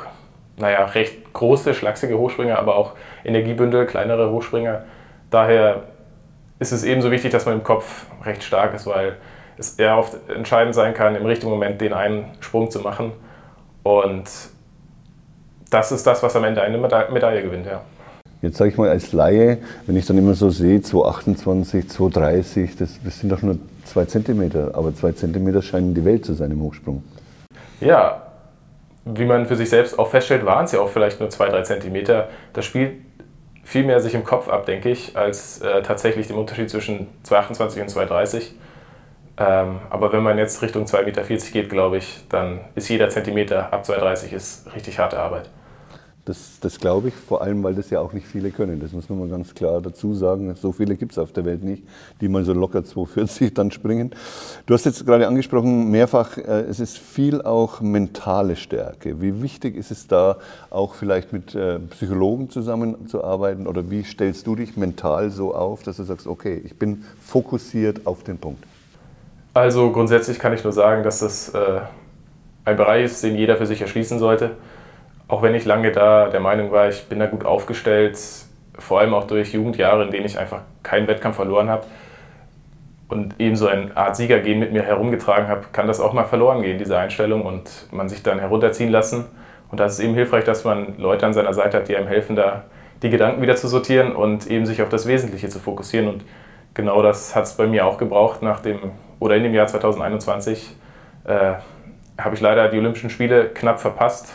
naja, 0.62 0.84
recht 0.84 1.32
große, 1.32 1.74
schlachsige 1.74 2.16
Hochspringer, 2.16 2.56
aber 2.56 2.76
auch 2.76 2.92
Energiebündel, 3.24 3.84
kleinere 3.84 4.30
Hochspringer. 4.30 4.84
Daher 5.28 5.82
ist 6.60 6.70
es 6.70 6.84
ebenso 6.84 7.10
wichtig, 7.10 7.32
dass 7.32 7.46
man 7.46 7.54
im 7.54 7.64
Kopf 7.64 8.06
recht 8.24 8.44
stark 8.44 8.72
ist, 8.72 8.86
weil 8.86 9.16
es 9.58 9.74
eher 9.74 9.98
oft 9.98 10.16
entscheidend 10.30 10.76
sein 10.76 10.94
kann, 10.94 11.16
im 11.16 11.26
richtigen 11.26 11.50
Moment 11.50 11.80
den 11.80 11.92
einen 11.92 12.26
Sprung 12.38 12.70
zu 12.70 12.78
machen. 12.78 13.10
Und 13.82 14.30
das 15.68 15.90
ist 15.90 16.06
das, 16.06 16.22
was 16.22 16.36
am 16.36 16.44
Ende 16.44 16.62
eine 16.62 16.78
Medaille 16.78 17.42
gewinnt, 17.42 17.66
ja. 17.66 17.80
Jetzt 18.40 18.58
sage 18.58 18.70
ich 18.70 18.76
mal 18.76 18.88
als 18.88 19.12
Laie, 19.12 19.58
wenn 19.86 19.96
ich 19.96 20.06
dann 20.06 20.18
immer 20.18 20.34
so 20.34 20.48
sehe, 20.50 20.80
228, 20.80 21.88
230, 21.88 22.76
das, 22.76 23.00
das 23.02 23.18
sind 23.18 23.30
doch 23.32 23.42
nur 23.42 23.58
zwei 23.84 24.04
Zentimeter, 24.04 24.70
aber 24.74 24.94
zwei 24.94 25.10
Zentimeter 25.10 25.60
scheinen 25.60 25.92
die 25.92 26.04
Welt 26.04 26.24
zu 26.24 26.34
sein 26.34 26.52
im 26.52 26.60
Hochsprung. 26.60 27.02
Ja, 27.80 28.31
wie 29.04 29.25
man 29.25 29.46
für 29.46 29.56
sich 29.56 29.70
selbst 29.70 29.99
auch 29.99 30.08
feststellt, 30.08 30.44
waren 30.46 30.64
es 30.64 30.72
ja 30.72 30.81
auch 30.81 30.88
vielleicht 30.88 31.20
nur 31.20 31.31
zwei, 31.31 31.49
drei 31.49 31.62
Zentimeter. 31.62 32.28
Das 32.52 32.64
spielt 32.64 33.00
viel 33.64 33.84
mehr 33.84 34.00
sich 34.00 34.14
im 34.14 34.25
Kopf 34.25 34.49
ab, 34.49 34.66
denke 34.66 34.90
ich, 34.90 35.16
als 35.16 35.60
äh, 35.60 35.82
tatsächlich 35.82 36.26
dem 36.26 36.38
Unterschied 36.38 36.70
zwischen 36.70 37.08
228 37.22 37.82
und 37.82 37.88
230. 37.88 38.54
Ähm, 39.38 39.81
aber 39.88 40.12
wenn 40.12 40.22
man 40.22 40.38
jetzt 40.38 40.62
Richtung 40.62 40.84
2,40 40.84 41.04
Meter 41.04 41.22
geht, 41.52 41.70
glaube 41.70 41.96
ich, 41.96 42.20
dann 42.28 42.60
ist 42.75 42.88
jeder 42.88 43.08
Zentimeter 43.08 43.72
ab 43.72 43.84
2,30 43.84 44.32
ist 44.32 44.75
richtig 44.75 44.99
harte 44.99 45.19
Arbeit. 45.19 45.48
Das, 46.24 46.60
das 46.60 46.78
glaube 46.78 47.08
ich, 47.08 47.14
vor 47.14 47.42
allem, 47.42 47.64
weil 47.64 47.74
das 47.74 47.90
ja 47.90 47.98
auch 47.98 48.12
nicht 48.12 48.28
viele 48.28 48.52
können. 48.52 48.78
Das 48.78 48.92
muss 48.92 49.08
man 49.08 49.19
mal 49.19 49.28
ganz 49.28 49.54
klar 49.54 49.80
dazu 49.80 50.14
sagen. 50.14 50.54
So 50.54 50.70
viele 50.70 50.94
gibt 50.94 51.10
es 51.12 51.19
auf 51.19 51.32
der 51.32 51.44
Welt 51.44 51.64
nicht, 51.64 51.82
die 52.20 52.28
mal 52.28 52.44
so 52.44 52.52
locker 52.52 52.84
240 52.84 53.54
dann 53.54 53.72
springen. 53.72 54.12
Du 54.66 54.74
hast 54.74 54.84
jetzt 54.84 55.04
gerade 55.04 55.26
angesprochen, 55.26 55.90
mehrfach, 55.90 56.38
äh, 56.38 56.60
es 56.60 56.78
ist 56.78 56.96
viel 56.96 57.42
auch 57.42 57.80
mentale 57.80 58.54
Stärke. 58.54 59.20
Wie 59.20 59.42
wichtig 59.42 59.74
ist 59.74 59.90
es 59.90 60.06
da, 60.06 60.36
auch 60.70 60.94
vielleicht 60.94 61.32
mit 61.32 61.56
äh, 61.56 61.80
Psychologen 61.80 62.50
zusammenzuarbeiten? 62.50 63.66
Oder 63.66 63.90
wie 63.90 64.04
stellst 64.04 64.46
du 64.46 64.54
dich 64.54 64.76
mental 64.76 65.30
so 65.30 65.52
auf, 65.52 65.82
dass 65.82 65.96
du 65.96 66.04
sagst, 66.04 66.28
okay, 66.28 66.62
ich 66.64 66.78
bin 66.78 67.02
fokussiert 67.20 68.06
auf 68.06 68.22
den 68.22 68.38
Punkt? 68.38 68.62
Also 69.55 69.91
grundsätzlich 69.91 70.38
kann 70.38 70.52
ich 70.52 70.62
nur 70.62 70.72
sagen, 70.72 71.02
dass 71.02 71.19
das 71.19 71.48
äh, 71.48 71.81
ein 72.64 72.76
Bereich 72.76 73.06
ist, 73.06 73.24
den 73.24 73.34
jeder 73.34 73.56
für 73.56 73.67
sich 73.67 73.81
erschließen 73.81 74.20
sollte 74.20 74.52
auch 75.29 75.43
wenn 75.43 75.55
ich 75.55 75.64
lange 75.64 75.93
da 75.93 76.29
der 76.29 76.41
Meinung 76.41 76.72
war, 76.72 76.88
ich 76.88 77.05
bin 77.08 77.19
da 77.19 77.26
gut 77.26 77.44
aufgestellt, 77.44 78.19
vor 78.79 79.00
allem 79.00 79.14
auch 79.14 79.26
durch 79.26 79.52
Jugendjahre, 79.52 80.05
in 80.05 80.10
denen 80.10 80.26
ich 80.26 80.38
einfach 80.38 80.60
keinen 80.82 81.06
Wettkampf 81.06 81.36
verloren 81.36 81.69
habe 81.69 81.84
und 83.08 83.38
eben 83.38 83.56
so 83.56 83.67
eine 83.67 83.96
Art 83.96 84.17
Siegergehen 84.17 84.58
mit 84.58 84.72
mir 84.72 84.82
herumgetragen 84.82 85.48
habe, 85.48 85.67
kann 85.72 85.86
das 85.86 86.00
auch 86.00 86.12
mal 86.12 86.24
verloren 86.24 86.62
gehen, 86.62 86.79
diese 86.79 86.98
Einstellung 86.98 87.43
und 87.43 87.70
man 87.91 88.08
sich 88.08 88.22
dann 88.22 88.38
herunterziehen 88.38 88.91
lassen. 88.91 89.26
Und 89.70 89.81
da 89.81 89.86
ist 89.86 89.94
es 89.94 90.00
eben 90.00 90.14
hilfreich, 90.14 90.44
dass 90.44 90.64
man 90.64 90.98
Leute 90.98 91.26
an 91.26 91.32
seiner 91.32 91.52
Seite 91.52 91.79
hat, 91.79 91.88
die 91.88 91.96
einem 91.96 92.08
helfen, 92.08 92.36
da 92.36 92.64
die 93.02 93.10
Gedanken 93.10 93.43
wieder 93.43 93.56
zu 93.56 93.69
sortieren 93.69 94.14
und 94.14 94.46
eben 94.46 94.64
sich 94.67 94.82
auf 94.82 94.88
das 94.88 95.06
Wesentliche 95.06 95.48
zu 95.48 95.58
fokussieren. 95.58 96.08
Und 96.08 96.24
genau 96.74 97.02
das 97.02 97.34
hat 97.34 97.44
es 97.44 97.56
bei 97.56 97.67
mir 97.67 97.86
auch 97.86 97.98
gebraucht 97.98 98.43
nach 98.43 98.60
dem 98.60 98.79
oder 99.19 99.36
in 99.36 99.44
dem 99.44 99.55
Jahr 99.55 99.67
2021 99.67 100.74
äh, 101.24 101.55
habe 102.19 102.34
ich 102.34 102.41
leider 102.41 102.69
die 102.69 102.79
Olympischen 102.79 103.08
Spiele 103.08 103.48
knapp 103.48 103.81
verpasst 103.81 104.34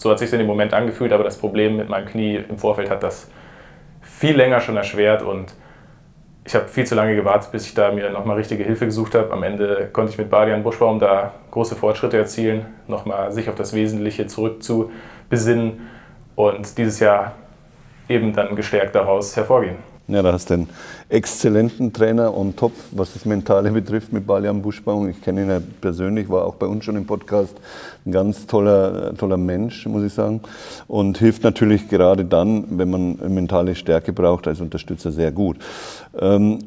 so 0.00 0.10
hat 0.10 0.18
sich 0.18 0.32
in 0.32 0.38
dem 0.38 0.46
Moment 0.46 0.72
angefühlt, 0.72 1.12
aber 1.12 1.24
das 1.24 1.36
Problem 1.36 1.76
mit 1.76 1.90
meinem 1.90 2.06
Knie 2.06 2.36
im 2.36 2.56
Vorfeld 2.56 2.88
hat 2.88 3.02
das 3.02 3.30
viel 4.00 4.34
länger 4.34 4.60
schon 4.62 4.78
erschwert 4.78 5.20
und 5.22 5.52
ich 6.42 6.54
habe 6.54 6.68
viel 6.68 6.86
zu 6.86 6.94
lange 6.94 7.14
gewartet, 7.14 7.52
bis 7.52 7.66
ich 7.66 7.74
da 7.74 7.92
mir 7.92 8.08
nochmal 8.08 8.38
richtige 8.38 8.64
Hilfe 8.64 8.86
gesucht 8.86 9.14
habe. 9.14 9.30
Am 9.30 9.42
Ende 9.42 9.90
konnte 9.92 10.10
ich 10.10 10.16
mit 10.16 10.30
Badian 10.30 10.62
Buschbaum 10.62 10.98
da 10.98 11.34
große 11.50 11.76
Fortschritte 11.76 12.16
erzielen, 12.16 12.64
nochmal 12.88 13.30
sich 13.30 13.50
auf 13.50 13.56
das 13.56 13.74
Wesentliche 13.74 14.26
zurückzubesinnen 14.26 15.90
und 16.34 16.78
dieses 16.78 16.98
Jahr 16.98 17.34
eben 18.08 18.32
dann 18.32 18.56
gestärkt 18.56 18.94
daraus 18.94 19.36
hervorgehen. 19.36 19.89
Ja, 20.10 20.22
da 20.22 20.32
hast 20.32 20.50
du 20.50 20.54
einen 20.54 20.68
exzellenten 21.08 21.92
Trainer 21.92 22.36
on 22.36 22.56
top, 22.56 22.72
was 22.90 23.12
das 23.12 23.24
Mentale 23.24 23.70
betrifft 23.80 24.12
mit 24.12 24.26
Balian 24.26 24.60
Buschbaum. 24.60 25.08
Ich 25.08 25.22
kenne 25.22 25.42
ihn 25.42 25.48
ja 25.48 25.60
persönlich, 25.80 26.28
war 26.28 26.46
auch 26.46 26.56
bei 26.56 26.66
uns 26.66 26.84
schon 26.84 26.96
im 26.96 27.06
Podcast. 27.06 27.56
Ein 28.04 28.10
ganz 28.10 28.46
toller, 28.48 29.14
toller 29.16 29.36
Mensch, 29.36 29.86
muss 29.86 30.02
ich 30.02 30.12
sagen. 30.12 30.40
Und 30.88 31.18
hilft 31.18 31.44
natürlich 31.44 31.88
gerade 31.88 32.24
dann, 32.24 32.64
wenn 32.70 32.90
man 32.90 33.18
mentale 33.32 33.76
Stärke 33.76 34.12
braucht, 34.12 34.48
als 34.48 34.60
Unterstützer 34.60 35.12
sehr 35.12 35.30
gut. 35.30 35.58
Ähm, 36.18 36.58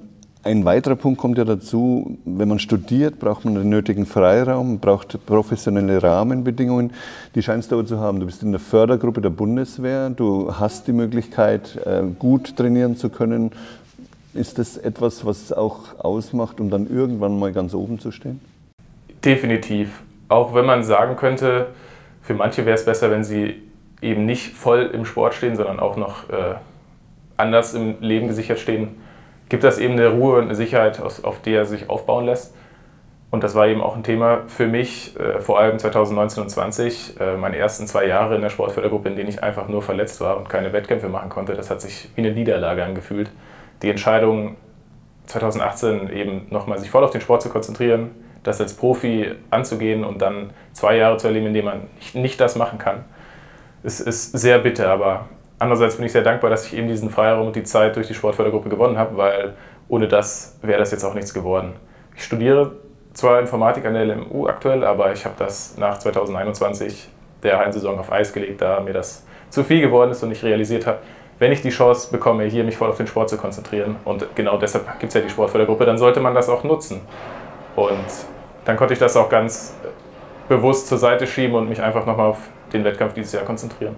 ein 0.43 0.65
weiterer 0.65 0.97
Punkt 0.97 1.19
kommt 1.19 1.37
ja 1.37 1.45
dazu, 1.45 2.17
wenn 2.25 2.49
man 2.49 2.59
studiert, 2.59 3.17
braucht 3.17 3.45
man 3.45 3.55
den 3.55 3.69
nötigen 3.69 4.05
Freiraum, 4.05 4.79
braucht 4.79 5.25
professionelle 5.25 6.03
Rahmenbedingungen. 6.03 6.91
Die 7.33 7.41
scheinst 7.41 7.71
du 7.71 7.79
aber 7.79 7.85
zu 7.87 7.99
haben. 7.99 8.19
Du 8.19 8.25
bist 8.25 8.43
in 8.43 8.51
der 8.51 8.59
Fördergruppe 8.59 9.21
der 9.21 9.29
Bundeswehr, 9.29 10.09
du 10.09 10.53
hast 10.59 10.87
die 10.87 10.91
Möglichkeit, 10.91 11.79
äh, 11.85 12.03
gut 12.19 12.57
trainieren 12.57 12.97
zu 12.97 13.09
können. 13.09 13.51
Ist 14.33 14.59
das 14.59 14.77
etwas, 14.77 15.25
was 15.25 15.53
auch 15.53 15.99
ausmacht, 15.99 16.59
um 16.59 16.69
dann 16.69 16.89
irgendwann 16.89 17.39
mal 17.39 17.53
ganz 17.53 17.73
oben 17.73 17.99
zu 17.99 18.11
stehen? 18.11 18.41
Definitiv. 19.23 20.01
Auch 20.27 20.53
wenn 20.53 20.65
man 20.65 20.83
sagen 20.83 21.15
könnte, 21.15 21.67
für 22.21 22.33
manche 22.33 22.65
wäre 22.65 22.75
es 22.75 22.83
besser, 22.83 23.11
wenn 23.11 23.23
sie 23.23 23.61
eben 24.01 24.25
nicht 24.25 24.53
voll 24.53 24.89
im 24.93 25.05
Sport 25.05 25.35
stehen, 25.35 25.55
sondern 25.55 25.79
auch 25.79 25.95
noch 25.95 26.29
äh, 26.29 26.55
anders 27.37 27.73
im 27.75 27.95
Leben 28.01 28.27
gesichert 28.27 28.59
stehen, 28.59 28.89
gibt 29.49 29.63
das 29.63 29.77
eben 29.77 29.93
eine 29.93 30.07
Ruhe 30.09 30.37
und 30.37 30.45
eine 30.45 30.55
Sicherheit, 30.55 31.01
auf 31.01 31.41
die 31.41 31.53
er 31.53 31.65
sich 31.65 31.89
aufbauen 31.89 32.25
lässt. 32.25 32.53
Und 33.33 33.43
das 33.43 33.55
war 33.55 33.67
eben 33.67 33.81
auch 33.81 33.95
ein 33.95 34.03
Thema 34.03 34.41
für 34.45 34.67
mich, 34.67 35.19
äh, 35.19 35.41
vor 35.41 35.59
allem 35.59 35.79
2019 35.79 36.43
und 36.43 36.49
2020, 36.49 37.19
äh, 37.19 37.35
meine 37.35 37.57
ersten 37.57 37.87
zwei 37.87 38.05
Jahre 38.05 38.35
in 38.35 38.41
der 38.41 38.49
Sportfördergruppe, 38.49 39.09
in 39.09 39.15
denen 39.15 39.27
ich 39.27 39.41
einfach 39.41 39.67
nur 39.67 39.81
verletzt 39.81 40.21
war 40.21 40.37
und 40.37 40.49
keine 40.49 40.71
Wettkämpfe 40.71 41.09
machen 41.09 41.29
konnte. 41.29 41.55
Das 41.55 41.71
hat 41.71 41.81
sich 41.81 42.09
wie 42.13 42.21
eine 42.21 42.31
Niederlage 42.31 42.83
angefühlt. 42.83 43.31
Die 43.81 43.89
Entscheidung 43.89 44.55
2018 45.25 46.11
eben 46.11 46.45
nochmal 46.51 46.77
sich 46.77 46.91
voll 46.91 47.03
auf 47.03 47.09
den 47.09 47.21
Sport 47.21 47.41
zu 47.41 47.49
konzentrieren, 47.49 48.11
das 48.43 48.61
als 48.61 48.75
Profi 48.75 49.31
anzugehen 49.49 50.03
und 50.03 50.21
dann 50.21 50.51
zwei 50.73 50.97
Jahre 50.97 51.17
zu 51.17 51.25
erleben, 51.25 51.47
in 51.47 51.53
denen 51.55 51.65
man 51.65 51.81
nicht, 51.95 52.13
nicht 52.13 52.39
das 52.39 52.55
machen 52.55 52.77
kann, 52.77 53.03
ist, 53.81 53.99
ist 53.99 54.37
sehr 54.37 54.59
bitter. 54.59 54.89
Aber 54.89 55.25
andererseits 55.63 55.95
bin 55.95 56.05
ich 56.05 56.11
sehr 56.11 56.21
dankbar, 56.21 56.49
dass 56.49 56.67
ich 56.67 56.77
eben 56.77 56.87
diesen 56.87 57.09
Freiraum 57.09 57.47
und 57.47 57.55
die 57.55 57.63
Zeit 57.63 57.95
durch 57.95 58.07
die 58.07 58.13
Sportfördergruppe 58.13 58.69
gewonnen 58.69 58.97
habe, 58.97 59.17
weil 59.17 59.53
ohne 59.87 60.07
das 60.07 60.57
wäre 60.61 60.79
das 60.79 60.91
jetzt 60.91 61.03
auch 61.03 61.13
nichts 61.13 61.33
geworden. 61.33 61.73
Ich 62.15 62.23
studiere 62.23 62.73
zwar 63.13 63.39
Informatik 63.39 63.85
an 63.85 63.93
der 63.93 64.05
LMU 64.05 64.47
aktuell, 64.47 64.83
aber 64.83 65.11
ich 65.13 65.25
habe 65.25 65.35
das 65.37 65.77
nach 65.77 65.97
2021 65.97 67.09
der 67.41 67.57
Hallensaison 67.57 67.97
auf 67.99 68.11
Eis 68.11 68.33
gelegt, 68.33 68.61
da 68.61 68.79
mir 68.79 68.93
das 68.93 69.25
zu 69.49 69.63
viel 69.63 69.81
geworden 69.81 70.11
ist 70.11 70.23
und 70.23 70.31
ich 70.31 70.43
realisiert 70.43 70.85
habe, 70.87 70.99
wenn 71.39 71.51
ich 71.51 71.61
die 71.61 71.69
Chance 71.69 72.11
bekomme, 72.11 72.45
hier 72.45 72.63
mich 72.63 72.77
voll 72.77 72.89
auf 72.89 72.97
den 72.97 73.07
Sport 73.07 73.29
zu 73.29 73.37
konzentrieren 73.37 73.97
und 74.05 74.35
genau 74.35 74.57
deshalb 74.57 74.99
gibt 74.99 75.09
es 75.09 75.13
ja 75.15 75.21
die 75.21 75.29
Sportfördergruppe, 75.29 75.85
dann 75.85 75.97
sollte 75.97 76.19
man 76.19 76.33
das 76.33 76.49
auch 76.49 76.63
nutzen. 76.63 77.01
Und 77.75 78.05
dann 78.65 78.77
konnte 78.77 78.93
ich 78.93 78.99
das 78.99 79.17
auch 79.17 79.29
ganz 79.29 79.75
bewusst 80.47 80.87
zur 80.87 80.97
Seite 80.97 81.27
schieben 81.27 81.55
und 81.55 81.69
mich 81.69 81.81
einfach 81.81 82.05
nochmal 82.05 82.27
auf 82.27 82.37
den 82.71 82.83
Wettkampf 82.83 83.13
dieses 83.13 83.33
Jahr 83.33 83.43
konzentrieren. 83.43 83.95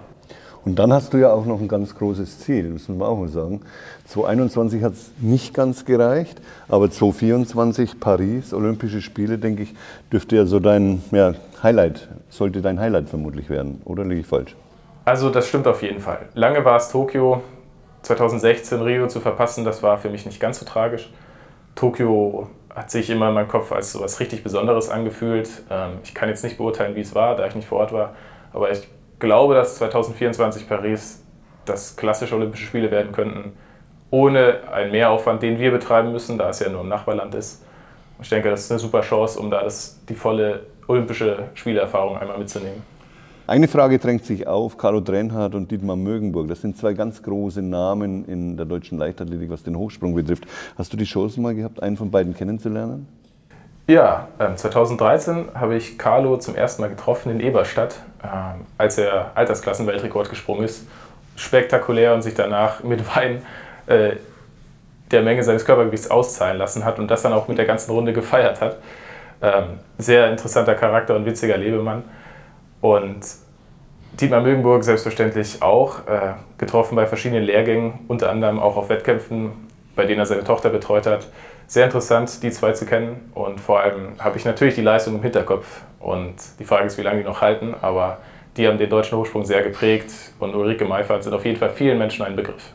Und 0.66 0.80
dann 0.80 0.92
hast 0.92 1.14
du 1.14 1.18
ja 1.18 1.30
auch 1.30 1.46
noch 1.46 1.60
ein 1.60 1.68
ganz 1.68 1.94
großes 1.94 2.40
Ziel, 2.40 2.64
müssen 2.64 2.98
wir 2.98 3.06
auch 3.06 3.16
mal 3.16 3.28
sagen. 3.28 3.60
2021 4.06 4.82
hat 4.82 4.94
es 4.94 5.12
nicht 5.20 5.54
ganz 5.54 5.84
gereicht, 5.84 6.40
aber 6.66 6.90
2024 6.90 8.00
Paris, 8.00 8.52
Olympische 8.52 9.00
Spiele, 9.00 9.38
denke 9.38 9.62
ich, 9.62 9.74
dürfte 10.10 10.34
ja 10.34 10.44
so 10.44 10.58
dein 10.58 11.04
ja, 11.12 11.34
Highlight, 11.62 12.08
sollte 12.30 12.62
dein 12.62 12.80
Highlight 12.80 13.08
vermutlich 13.08 13.48
werden. 13.48 13.80
Oder 13.84 14.04
liege 14.04 14.22
ich 14.22 14.26
falsch? 14.26 14.56
Also 15.04 15.30
das 15.30 15.46
stimmt 15.46 15.68
auf 15.68 15.82
jeden 15.82 16.00
Fall. 16.00 16.26
Lange 16.34 16.64
war 16.64 16.78
es 16.78 16.88
Tokio, 16.88 17.42
2016 18.02 18.82
Rio 18.82 19.06
zu 19.06 19.20
verpassen, 19.20 19.64
das 19.64 19.84
war 19.84 19.98
für 19.98 20.10
mich 20.10 20.26
nicht 20.26 20.40
ganz 20.40 20.58
so 20.58 20.66
tragisch. 20.66 21.12
Tokio 21.76 22.48
hat 22.74 22.90
sich 22.90 23.08
immer 23.08 23.28
in 23.28 23.34
meinem 23.34 23.48
Kopf 23.48 23.70
als 23.70 23.92
so 23.92 24.00
etwas 24.00 24.18
richtig 24.18 24.42
Besonderes 24.42 24.88
angefühlt. 24.88 25.48
Ähm, 25.70 25.98
ich 26.02 26.12
kann 26.12 26.28
jetzt 26.28 26.42
nicht 26.42 26.58
beurteilen, 26.58 26.96
wie 26.96 27.02
es 27.02 27.14
war, 27.14 27.36
da 27.36 27.46
ich 27.46 27.54
nicht 27.54 27.68
vor 27.68 27.78
Ort 27.78 27.92
war, 27.92 28.14
aber 28.52 28.72
ich 28.72 28.88
glaube, 29.18 29.54
dass 29.54 29.76
2024 29.76 30.68
Paris 30.68 31.22
das 31.64 31.96
klassische 31.96 32.34
Olympische 32.34 32.66
Spiele 32.66 32.90
werden 32.90 33.12
könnten, 33.12 33.52
ohne 34.10 34.60
einen 34.72 34.92
Mehraufwand, 34.92 35.42
den 35.42 35.58
wir 35.58 35.70
betreiben 35.70 36.12
müssen, 36.12 36.38
da 36.38 36.50
es 36.50 36.60
ja 36.60 36.68
nur 36.68 36.82
ein 36.82 36.88
Nachbarland 36.88 37.34
ist. 37.34 37.64
Ich 38.20 38.28
denke, 38.28 38.50
das 38.50 38.60
ist 38.60 38.70
eine 38.70 38.78
super 38.78 39.02
Chance, 39.02 39.38
um 39.38 39.50
da 39.50 39.62
das, 39.62 40.00
die 40.08 40.14
volle 40.14 40.66
olympische 40.86 41.44
Spielerfahrung 41.54 42.16
einmal 42.16 42.38
mitzunehmen. 42.38 42.82
Eine 43.48 43.68
Frage 43.68 43.98
drängt 43.98 44.24
sich 44.24 44.48
auf, 44.48 44.76
Carlo 44.76 45.00
Drenhardt 45.00 45.54
und 45.54 45.70
Dietmar 45.70 45.94
Mögenburg. 45.94 46.48
Das 46.48 46.62
sind 46.62 46.76
zwei 46.76 46.94
ganz 46.94 47.22
große 47.22 47.62
Namen 47.62 48.24
in 48.24 48.56
der 48.56 48.66
deutschen 48.66 48.98
Leichtathletik, 48.98 49.50
was 49.50 49.62
den 49.62 49.76
Hochsprung 49.76 50.14
betrifft. 50.14 50.46
Hast 50.76 50.92
du 50.92 50.96
die 50.96 51.04
Chance 51.04 51.40
mal 51.40 51.54
gehabt, 51.54 51.80
einen 51.80 51.96
von 51.96 52.10
beiden 52.10 52.34
kennenzulernen? 52.34 53.06
Ja, 53.86 54.26
2013 54.56 55.36
ähm, 55.36 55.44
habe 55.54 55.76
ich 55.76 55.96
Carlo 55.96 56.38
zum 56.38 56.56
ersten 56.56 56.82
Mal 56.82 56.88
getroffen 56.88 57.30
in 57.30 57.38
Eberstadt, 57.38 58.00
als 58.78 58.98
er 58.98 59.32
Altersklassenweltrekord 59.34 60.30
gesprungen 60.30 60.64
ist. 60.64 60.86
Spektakulär 61.36 62.14
und 62.14 62.22
sich 62.22 62.34
danach 62.34 62.82
mit 62.82 63.14
Wein 63.14 63.44
äh, 63.86 64.16
der 65.10 65.22
Menge 65.22 65.44
seines 65.44 65.64
Körpergewichts 65.64 66.10
auszahlen 66.10 66.58
lassen 66.58 66.84
hat 66.84 66.98
und 66.98 67.10
das 67.10 67.22
dann 67.22 67.32
auch 67.32 67.46
mit 67.48 67.58
der 67.58 67.66
ganzen 67.66 67.90
Runde 67.92 68.12
gefeiert 68.12 68.60
hat. 68.60 68.78
Ähm, 69.42 69.78
sehr 69.98 70.30
interessanter 70.30 70.74
Charakter 70.74 71.14
und 71.14 71.26
witziger 71.26 71.56
Lebemann. 71.56 72.04
Und 72.80 73.20
Dietmar 74.18 74.40
Mögenburg 74.40 74.82
selbstverständlich 74.82 75.62
auch, 75.62 76.06
äh, 76.08 76.32
getroffen 76.56 76.96
bei 76.96 77.06
verschiedenen 77.06 77.44
Lehrgängen, 77.44 78.00
unter 78.08 78.30
anderem 78.30 78.58
auch 78.58 78.76
auf 78.76 78.88
Wettkämpfen, 78.88 79.52
bei 79.94 80.06
denen 80.06 80.20
er 80.20 80.26
seine 80.26 80.44
Tochter 80.44 80.70
betreut 80.70 81.06
hat 81.06 81.26
sehr 81.66 81.84
interessant, 81.84 82.42
die 82.42 82.50
zwei 82.50 82.72
zu 82.72 82.86
kennen. 82.86 83.30
Und 83.34 83.60
vor 83.60 83.80
allem 83.80 84.12
habe 84.18 84.36
ich 84.38 84.44
natürlich 84.44 84.74
die 84.74 84.82
Leistung 84.82 85.16
im 85.16 85.22
Hinterkopf. 85.22 85.82
Und 86.00 86.34
die 86.58 86.64
Frage 86.64 86.86
ist, 86.86 86.98
wie 86.98 87.02
lange 87.02 87.18
die 87.18 87.24
noch 87.24 87.40
halten. 87.40 87.74
Aber 87.80 88.18
die 88.56 88.66
haben 88.66 88.78
den 88.78 88.88
deutschen 88.88 89.18
Hochsprung 89.18 89.44
sehr 89.44 89.62
geprägt. 89.62 90.10
Und 90.38 90.54
Ulrike 90.54 90.84
Meifert 90.84 91.24
sind 91.24 91.34
auf 91.34 91.44
jeden 91.44 91.58
Fall 91.58 91.70
vielen 91.70 91.98
Menschen 91.98 92.24
ein 92.24 92.36
Begriff. 92.36 92.72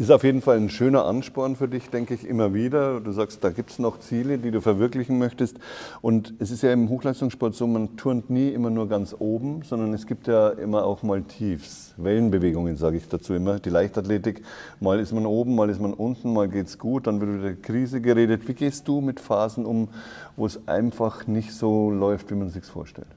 Ist 0.00 0.10
auf 0.10 0.24
jeden 0.24 0.40
Fall 0.40 0.56
ein 0.56 0.70
schöner 0.70 1.04
Ansporn 1.04 1.56
für 1.56 1.68
dich, 1.68 1.90
denke 1.90 2.14
ich, 2.14 2.26
immer 2.26 2.54
wieder. 2.54 3.00
Du 3.00 3.12
sagst, 3.12 3.44
da 3.44 3.50
gibt 3.50 3.68
es 3.68 3.78
noch 3.78 3.98
Ziele, 4.00 4.38
die 4.38 4.50
du 4.50 4.62
verwirklichen 4.62 5.18
möchtest. 5.18 5.58
Und 6.00 6.32
es 6.38 6.50
ist 6.50 6.62
ja 6.62 6.72
im 6.72 6.88
Hochleistungssport 6.88 7.54
so, 7.54 7.66
man 7.66 7.98
turnt 7.98 8.30
nie 8.30 8.48
immer 8.48 8.70
nur 8.70 8.88
ganz 8.88 9.14
oben, 9.18 9.60
sondern 9.62 9.92
es 9.92 10.06
gibt 10.06 10.26
ja 10.26 10.48
immer 10.48 10.86
auch 10.86 11.02
mal 11.02 11.20
Tiefs, 11.20 11.92
Wellenbewegungen, 11.98 12.76
sage 12.76 12.96
ich 12.96 13.10
dazu 13.10 13.34
immer. 13.34 13.58
Die 13.58 13.68
Leichtathletik, 13.68 14.42
mal 14.80 14.98
ist 14.98 15.12
man 15.12 15.26
oben, 15.26 15.54
mal 15.54 15.68
ist 15.68 15.82
man 15.82 15.92
unten, 15.92 16.32
mal 16.32 16.48
geht 16.48 16.68
es 16.68 16.78
gut, 16.78 17.06
dann 17.06 17.20
wird 17.20 17.34
wieder 17.34 17.52
Krise 17.60 18.00
geredet. 18.00 18.48
Wie 18.48 18.54
gehst 18.54 18.88
du 18.88 19.02
mit 19.02 19.20
Phasen 19.20 19.66
um, 19.66 19.88
wo 20.34 20.46
es 20.46 20.66
einfach 20.66 21.26
nicht 21.26 21.52
so 21.52 21.90
läuft, 21.90 22.30
wie 22.30 22.36
man 22.36 22.48
sich 22.48 22.64
vorstellt? 22.64 23.08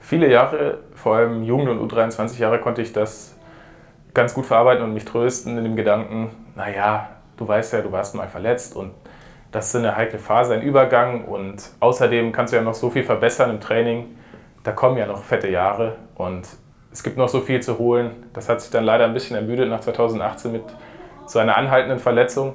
Viele 0.00 0.28
Jahre, 0.28 0.78
vor 0.92 1.14
allem 1.14 1.44
Jugend- 1.44 1.68
und 1.68 1.92
U23 1.92 2.40
Jahre, 2.40 2.58
konnte 2.58 2.82
ich 2.82 2.92
das 2.92 3.36
ganz 4.14 4.34
gut 4.34 4.46
verarbeiten 4.46 4.84
und 4.84 4.94
mich 4.94 5.04
trösten 5.04 5.56
in 5.58 5.64
dem 5.64 5.76
Gedanken, 5.76 6.30
naja, 6.56 7.08
du 7.36 7.46
weißt 7.46 7.72
ja, 7.72 7.80
du 7.80 7.92
warst 7.92 8.14
mal 8.14 8.28
verletzt 8.28 8.76
und 8.76 8.92
das 9.52 9.68
ist 9.68 9.76
eine 9.76 9.96
heikle 9.96 10.18
Phase, 10.18 10.54
ein 10.54 10.62
Übergang 10.62 11.24
und 11.24 11.70
außerdem 11.80 12.32
kannst 12.32 12.52
du 12.52 12.56
ja 12.56 12.62
noch 12.62 12.74
so 12.74 12.90
viel 12.90 13.02
verbessern 13.02 13.50
im 13.50 13.60
Training. 13.60 14.16
Da 14.62 14.72
kommen 14.72 14.96
ja 14.96 15.06
noch 15.06 15.24
fette 15.24 15.48
Jahre 15.48 15.96
und 16.14 16.46
es 16.92 17.02
gibt 17.02 17.16
noch 17.16 17.28
so 17.28 17.40
viel 17.40 17.60
zu 17.60 17.78
holen. 17.78 18.10
Das 18.32 18.48
hat 18.48 18.60
sich 18.60 18.70
dann 18.70 18.84
leider 18.84 19.04
ein 19.04 19.14
bisschen 19.14 19.36
ermüdet 19.36 19.68
nach 19.68 19.80
2018 19.80 20.52
mit 20.52 20.62
so 21.26 21.38
einer 21.38 21.56
anhaltenden 21.56 21.98
Verletzung. 21.98 22.54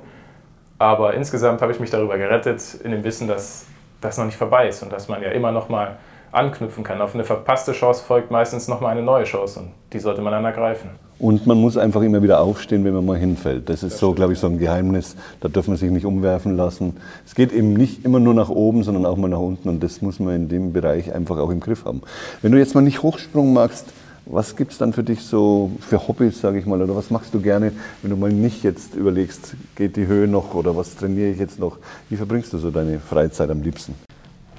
Aber 0.78 1.14
insgesamt 1.14 1.62
habe 1.62 1.72
ich 1.72 1.80
mich 1.80 1.90
darüber 1.90 2.18
gerettet, 2.18 2.62
in 2.84 2.92
dem 2.92 3.04
Wissen, 3.04 3.28
dass 3.28 3.66
das 4.02 4.18
noch 4.18 4.26
nicht 4.26 4.38
vorbei 4.38 4.68
ist 4.68 4.84
und 4.84 4.92
dass 4.92 5.08
man 5.08 5.22
ja 5.22 5.30
immer 5.30 5.52
noch 5.52 5.70
mal 5.70 5.98
anknüpfen 6.36 6.84
kann. 6.84 7.02
Auf 7.02 7.14
eine 7.14 7.24
verpasste 7.24 7.72
Chance 7.72 8.04
folgt 8.04 8.32
meistens 8.32 8.68
noch 8.68 8.82
mal 8.82 8.90
eine 8.90 9.02
neue 9.02 9.24
Chance 9.24 9.60
und 9.60 9.72
die 9.94 10.00
sollte 10.00 10.22
man 10.22 10.34
dann 10.34 10.46
ergreifen. 10.46 10.90
Und 11.18 11.48
man 11.48 11.58
muss 11.58 11.78
einfach 11.78 12.02
immer 12.02 12.22
wieder 12.22 12.42
aufstehen, 12.42 12.84
wenn 12.84 12.94
man 12.94 13.06
mal 13.06 13.18
hinfällt. 13.18 13.70
Das 13.70 13.84
ist 13.84 13.94
das 13.94 14.00
so, 14.00 14.12
glaube 14.12 14.34
ich, 14.34 14.40
so 14.40 14.48
ein 14.48 14.60
Geheimnis. 14.60 15.16
Da 15.40 15.48
dürfen 15.48 15.72
man 15.72 15.78
sich 15.78 15.90
nicht 15.90 16.06
umwerfen 16.06 16.58
lassen. 16.58 16.98
Es 17.26 17.36
geht 17.36 17.54
eben 17.54 17.74
nicht 17.74 18.04
immer 18.04 18.20
nur 18.20 18.34
nach 18.34 18.50
oben, 18.50 18.84
sondern 18.84 19.06
auch 19.06 19.16
mal 19.16 19.30
nach 19.30 19.40
unten. 19.40 19.70
Und 19.70 19.82
das 19.82 20.02
muss 20.02 20.20
man 20.20 20.36
in 20.36 20.50
dem 20.50 20.74
Bereich 20.74 21.14
einfach 21.14 21.38
auch 21.38 21.52
im 21.52 21.62
Griff 21.62 21.86
haben. 21.86 22.02
Wenn 22.42 22.52
du 22.52 22.58
jetzt 22.58 22.76
mal 22.76 22.82
nicht 22.82 23.02
Hochsprung 23.02 23.54
magst, 23.54 23.86
was 24.26 24.56
gibt 24.56 24.74
es 24.74 24.78
dann 24.78 24.92
für 24.92 25.04
dich 25.04 25.22
so 25.22 25.72
für 25.80 26.08
Hobbys, 26.08 26.42
sage 26.42 26.60
ich 26.60 26.66
mal, 26.66 26.82
oder 26.82 26.96
was 26.96 27.12
machst 27.12 27.34
du 27.34 27.40
gerne, 27.40 27.72
wenn 28.02 28.12
du 28.12 28.18
mal 28.18 28.32
nicht 28.32 28.64
jetzt 28.64 28.96
überlegst, 28.96 29.56
geht 29.76 29.96
die 29.96 30.08
Höhe 30.08 30.28
noch 30.28 30.54
oder 30.56 30.76
was 30.76 30.96
trainiere 30.96 31.30
ich 31.30 31.40
jetzt 31.40 31.60
noch? 31.60 31.78
Wie 32.10 32.18
verbringst 32.18 32.52
du 32.52 32.58
so 32.58 32.72
deine 32.72 33.00
Freizeit 33.00 33.52
am 33.52 33.62
liebsten? 33.62 33.94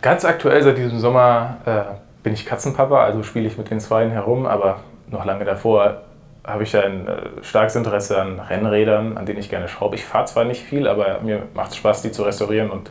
Ganz 0.03 0.25
aktuell 0.25 0.63
seit 0.63 0.79
diesem 0.79 0.99
Sommer 0.99 1.57
äh, 1.65 2.23
bin 2.23 2.35
ich 2.35 2.47
Katzenpapa, 2.47 3.05
also 3.05 3.23
spiele 3.23 3.47
ich 3.47 3.59
mit 3.59 3.71
den 3.71 3.81
Zweien 3.81 4.11
herum, 4.11 4.47
aber 4.47 4.81
noch 5.11 5.25
lange 5.25 5.45
davor 5.45 6.03
habe 6.45 6.63
ich 6.63 6.77
ein 6.77 7.09
äh, 7.09 7.43
starkes 7.43 7.75
Interesse 7.75 8.21
an 8.21 8.39
Rennrädern, 8.39 9.17
an 9.19 9.27
denen 9.27 9.41
ich 9.41 9.51
gerne 9.51 9.69
schraube. 9.69 9.97
Ich 9.97 10.05
fahre 10.05 10.27
zwar 10.27 10.45
nicht 10.45 10.63
viel, 10.63 10.87
aber 10.87 11.21
mir 11.21 11.43
macht 11.55 11.71
es 11.71 11.77
Spaß, 11.77 12.03
die 12.03 12.13
zu 12.13 12.23
restaurieren 12.23 12.71
und 12.71 12.91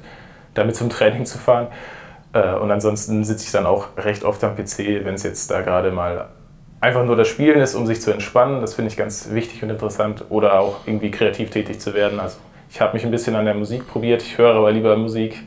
damit 0.53 0.75
zum 0.75 0.89
Training 0.89 1.25
zu 1.25 1.37
fahren. 1.37 1.67
Äh, 2.33 2.55
und 2.55 2.69
ansonsten 2.69 3.23
sitze 3.23 3.45
ich 3.45 3.51
dann 3.51 3.65
auch 3.65 3.87
recht 3.97 4.25
oft 4.25 4.43
am 4.43 4.55
PC, 4.55 5.05
wenn 5.05 5.15
es 5.15 5.23
jetzt 5.23 5.49
da 5.51 5.61
gerade 5.61 5.91
mal 5.91 6.27
einfach 6.81 7.05
nur 7.05 7.15
das 7.15 7.27
Spielen 7.27 7.61
ist, 7.61 7.75
um 7.75 7.87
sich 7.87 8.01
zu 8.01 8.11
entspannen. 8.11 8.61
Das 8.61 8.73
finde 8.73 8.91
ich 8.91 8.97
ganz 8.97 9.29
wichtig 9.31 9.63
und 9.63 9.69
interessant. 9.69 10.25
Oder 10.29 10.59
auch 10.59 10.79
irgendwie 10.85 11.11
kreativ 11.11 11.49
tätig 11.49 11.79
zu 11.79 11.93
werden. 11.93 12.19
Also 12.19 12.37
ich 12.69 12.81
habe 12.81 12.93
mich 12.93 13.05
ein 13.05 13.11
bisschen 13.11 13.35
an 13.35 13.45
der 13.45 13.55
Musik 13.55 13.87
probiert. 13.87 14.21
Ich 14.21 14.37
höre 14.37 14.55
aber 14.55 14.71
lieber 14.71 14.95
Musik. 14.97 15.43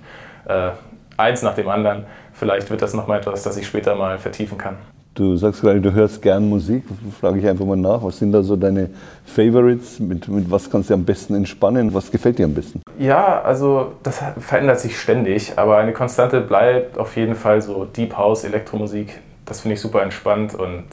Äh, 0.46 0.70
eins 1.18 1.42
nach 1.42 1.54
dem 1.54 1.68
anderen. 1.68 2.06
Vielleicht 2.32 2.70
wird 2.70 2.80
das 2.80 2.94
nochmal 2.94 3.18
etwas, 3.18 3.42
das 3.42 3.56
ich 3.56 3.66
später 3.66 3.94
mal 3.94 4.18
vertiefen 4.18 4.56
kann. 4.56 4.76
Du 5.14 5.36
sagst 5.36 5.62
gerade, 5.62 5.80
du 5.80 5.92
hörst 5.92 6.22
gern 6.22 6.48
Musik. 6.48 6.84
Frage 7.20 7.40
ich 7.40 7.48
einfach 7.48 7.64
mal 7.64 7.76
nach. 7.76 8.02
Was 8.04 8.18
sind 8.18 8.30
da 8.30 8.40
so 8.40 8.54
deine 8.54 8.90
Favorites? 9.24 9.98
Mit, 9.98 10.28
mit 10.28 10.48
was 10.48 10.70
kannst 10.70 10.90
du 10.90 10.94
am 10.94 11.04
besten 11.04 11.34
entspannen? 11.34 11.92
Was 11.92 12.10
gefällt 12.10 12.38
dir 12.38 12.44
am 12.44 12.54
besten? 12.54 12.80
Ja, 12.98 13.42
also 13.42 13.94
das 14.04 14.22
verändert 14.38 14.78
sich 14.78 14.96
ständig, 14.96 15.54
aber 15.56 15.78
eine 15.78 15.92
Konstante 15.92 16.40
bleibt 16.40 16.98
auf 16.98 17.16
jeden 17.16 17.34
Fall 17.34 17.60
so 17.60 17.84
Deep 17.84 18.16
House, 18.16 18.44
Elektromusik. 18.44 19.18
Das 19.44 19.60
finde 19.62 19.74
ich 19.74 19.80
super 19.80 20.02
entspannt 20.02 20.54
und 20.54 20.84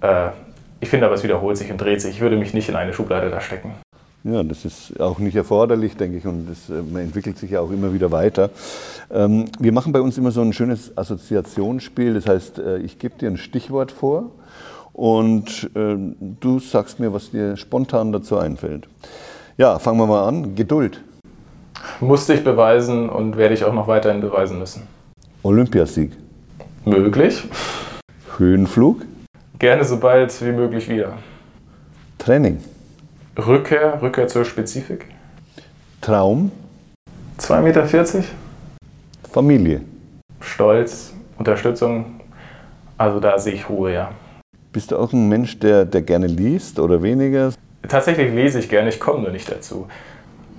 äh, 0.00 0.28
ich 0.80 0.90
finde 0.90 1.06
aber, 1.06 1.14
es 1.14 1.24
wiederholt 1.24 1.56
sich 1.56 1.70
und 1.70 1.80
dreht 1.80 2.02
sich. 2.02 2.16
Ich 2.16 2.20
würde 2.20 2.36
mich 2.36 2.52
nicht 2.52 2.68
in 2.68 2.76
eine 2.76 2.92
Schublade 2.92 3.30
da 3.30 3.40
stecken. 3.40 3.72
Ja, 4.24 4.42
das 4.42 4.64
ist 4.64 4.98
auch 5.00 5.18
nicht 5.18 5.36
erforderlich, 5.36 5.96
denke 5.96 6.16
ich, 6.16 6.26
und 6.26 6.48
das, 6.48 6.68
man 6.68 7.02
entwickelt 7.02 7.38
sich 7.38 7.50
ja 7.50 7.60
auch 7.60 7.70
immer 7.70 7.92
wieder 7.92 8.10
weiter. 8.10 8.50
Ähm, 9.12 9.44
wir 9.58 9.70
machen 9.70 9.92
bei 9.92 10.00
uns 10.00 10.16
immer 10.16 10.30
so 10.30 10.40
ein 10.40 10.52
schönes 10.54 10.96
Assoziationsspiel, 10.96 12.14
das 12.14 12.26
heißt, 12.26 12.58
ich 12.82 12.98
gebe 12.98 13.16
dir 13.18 13.28
ein 13.28 13.36
Stichwort 13.36 13.92
vor 13.92 14.30
und 14.94 15.68
äh, 15.74 15.96
du 16.40 16.58
sagst 16.58 17.00
mir, 17.00 17.12
was 17.12 17.32
dir 17.32 17.56
spontan 17.56 18.12
dazu 18.12 18.38
einfällt. 18.38 18.88
Ja, 19.58 19.78
fangen 19.78 19.98
wir 19.98 20.06
mal 20.06 20.26
an. 20.26 20.54
Geduld. 20.54 21.00
Musste 22.00 22.32
ich 22.34 22.42
beweisen 22.42 23.08
und 23.08 23.36
werde 23.36 23.54
ich 23.54 23.64
auch 23.64 23.74
noch 23.74 23.88
weiterhin 23.88 24.20
beweisen 24.20 24.58
müssen. 24.58 24.82
Olympiasieg. 25.42 26.12
Möglich. 26.84 27.44
Höhenflug. 28.38 29.02
Gerne 29.58 29.84
so 29.84 29.98
bald 29.98 30.40
wie 30.42 30.52
möglich 30.52 30.88
wieder. 30.88 31.14
Training. 32.18 32.58
Rückkehr, 33.36 34.00
Rückkehr 34.00 34.28
zur 34.28 34.44
Spezifik. 34.44 35.06
Traum. 36.00 36.52
2,40 37.38 37.62
Meter. 37.62 38.24
Familie. 39.32 39.80
Stolz, 40.40 41.12
Unterstützung. 41.36 42.20
Also 42.96 43.18
da 43.18 43.38
sehe 43.38 43.54
ich 43.54 43.68
Ruhe, 43.68 43.92
ja. 43.92 44.12
Bist 44.72 44.92
du 44.92 44.96
auch 44.96 45.12
ein 45.12 45.28
Mensch, 45.28 45.58
der, 45.58 45.84
der 45.84 46.02
gerne 46.02 46.28
liest 46.28 46.78
oder 46.78 47.02
weniger? 47.02 47.52
Tatsächlich 47.88 48.32
lese 48.32 48.60
ich 48.60 48.68
gerne, 48.68 48.88
ich 48.88 49.00
komme 49.00 49.22
nur 49.22 49.30
nicht 49.30 49.50
dazu. 49.50 49.88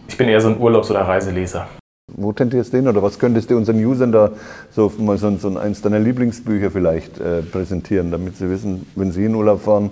Ich 0.10 0.18
bin 0.18 0.28
eher 0.28 0.42
so 0.42 0.50
ein 0.50 0.60
Urlaubs- 0.60 0.92
oder 0.92 1.02
Reiseleser. 1.02 1.68
Wo 2.12 2.34
tendierst 2.34 2.74
du 2.74 2.78
hin 2.78 2.88
oder 2.88 3.02
was 3.02 3.18
könntest 3.18 3.50
du 3.50 3.58
unseren 3.58 3.84
Usern 3.84 4.12
da 4.12 4.32
so 4.72 4.92
mal 4.98 5.18
so, 5.18 5.36
so 5.38 5.58
eins 5.58 5.82
deiner 5.82 6.00
Lieblingsbücher 6.00 6.72
vielleicht 6.72 7.20
äh, 7.20 7.42
präsentieren, 7.42 8.12
damit 8.12 8.36
sie 8.38 8.50
wissen, 8.50 8.86
wenn 8.96 9.12
sie 9.12 9.26
in 9.26 9.34
Urlaub 9.34 9.64
fahren, 9.64 9.92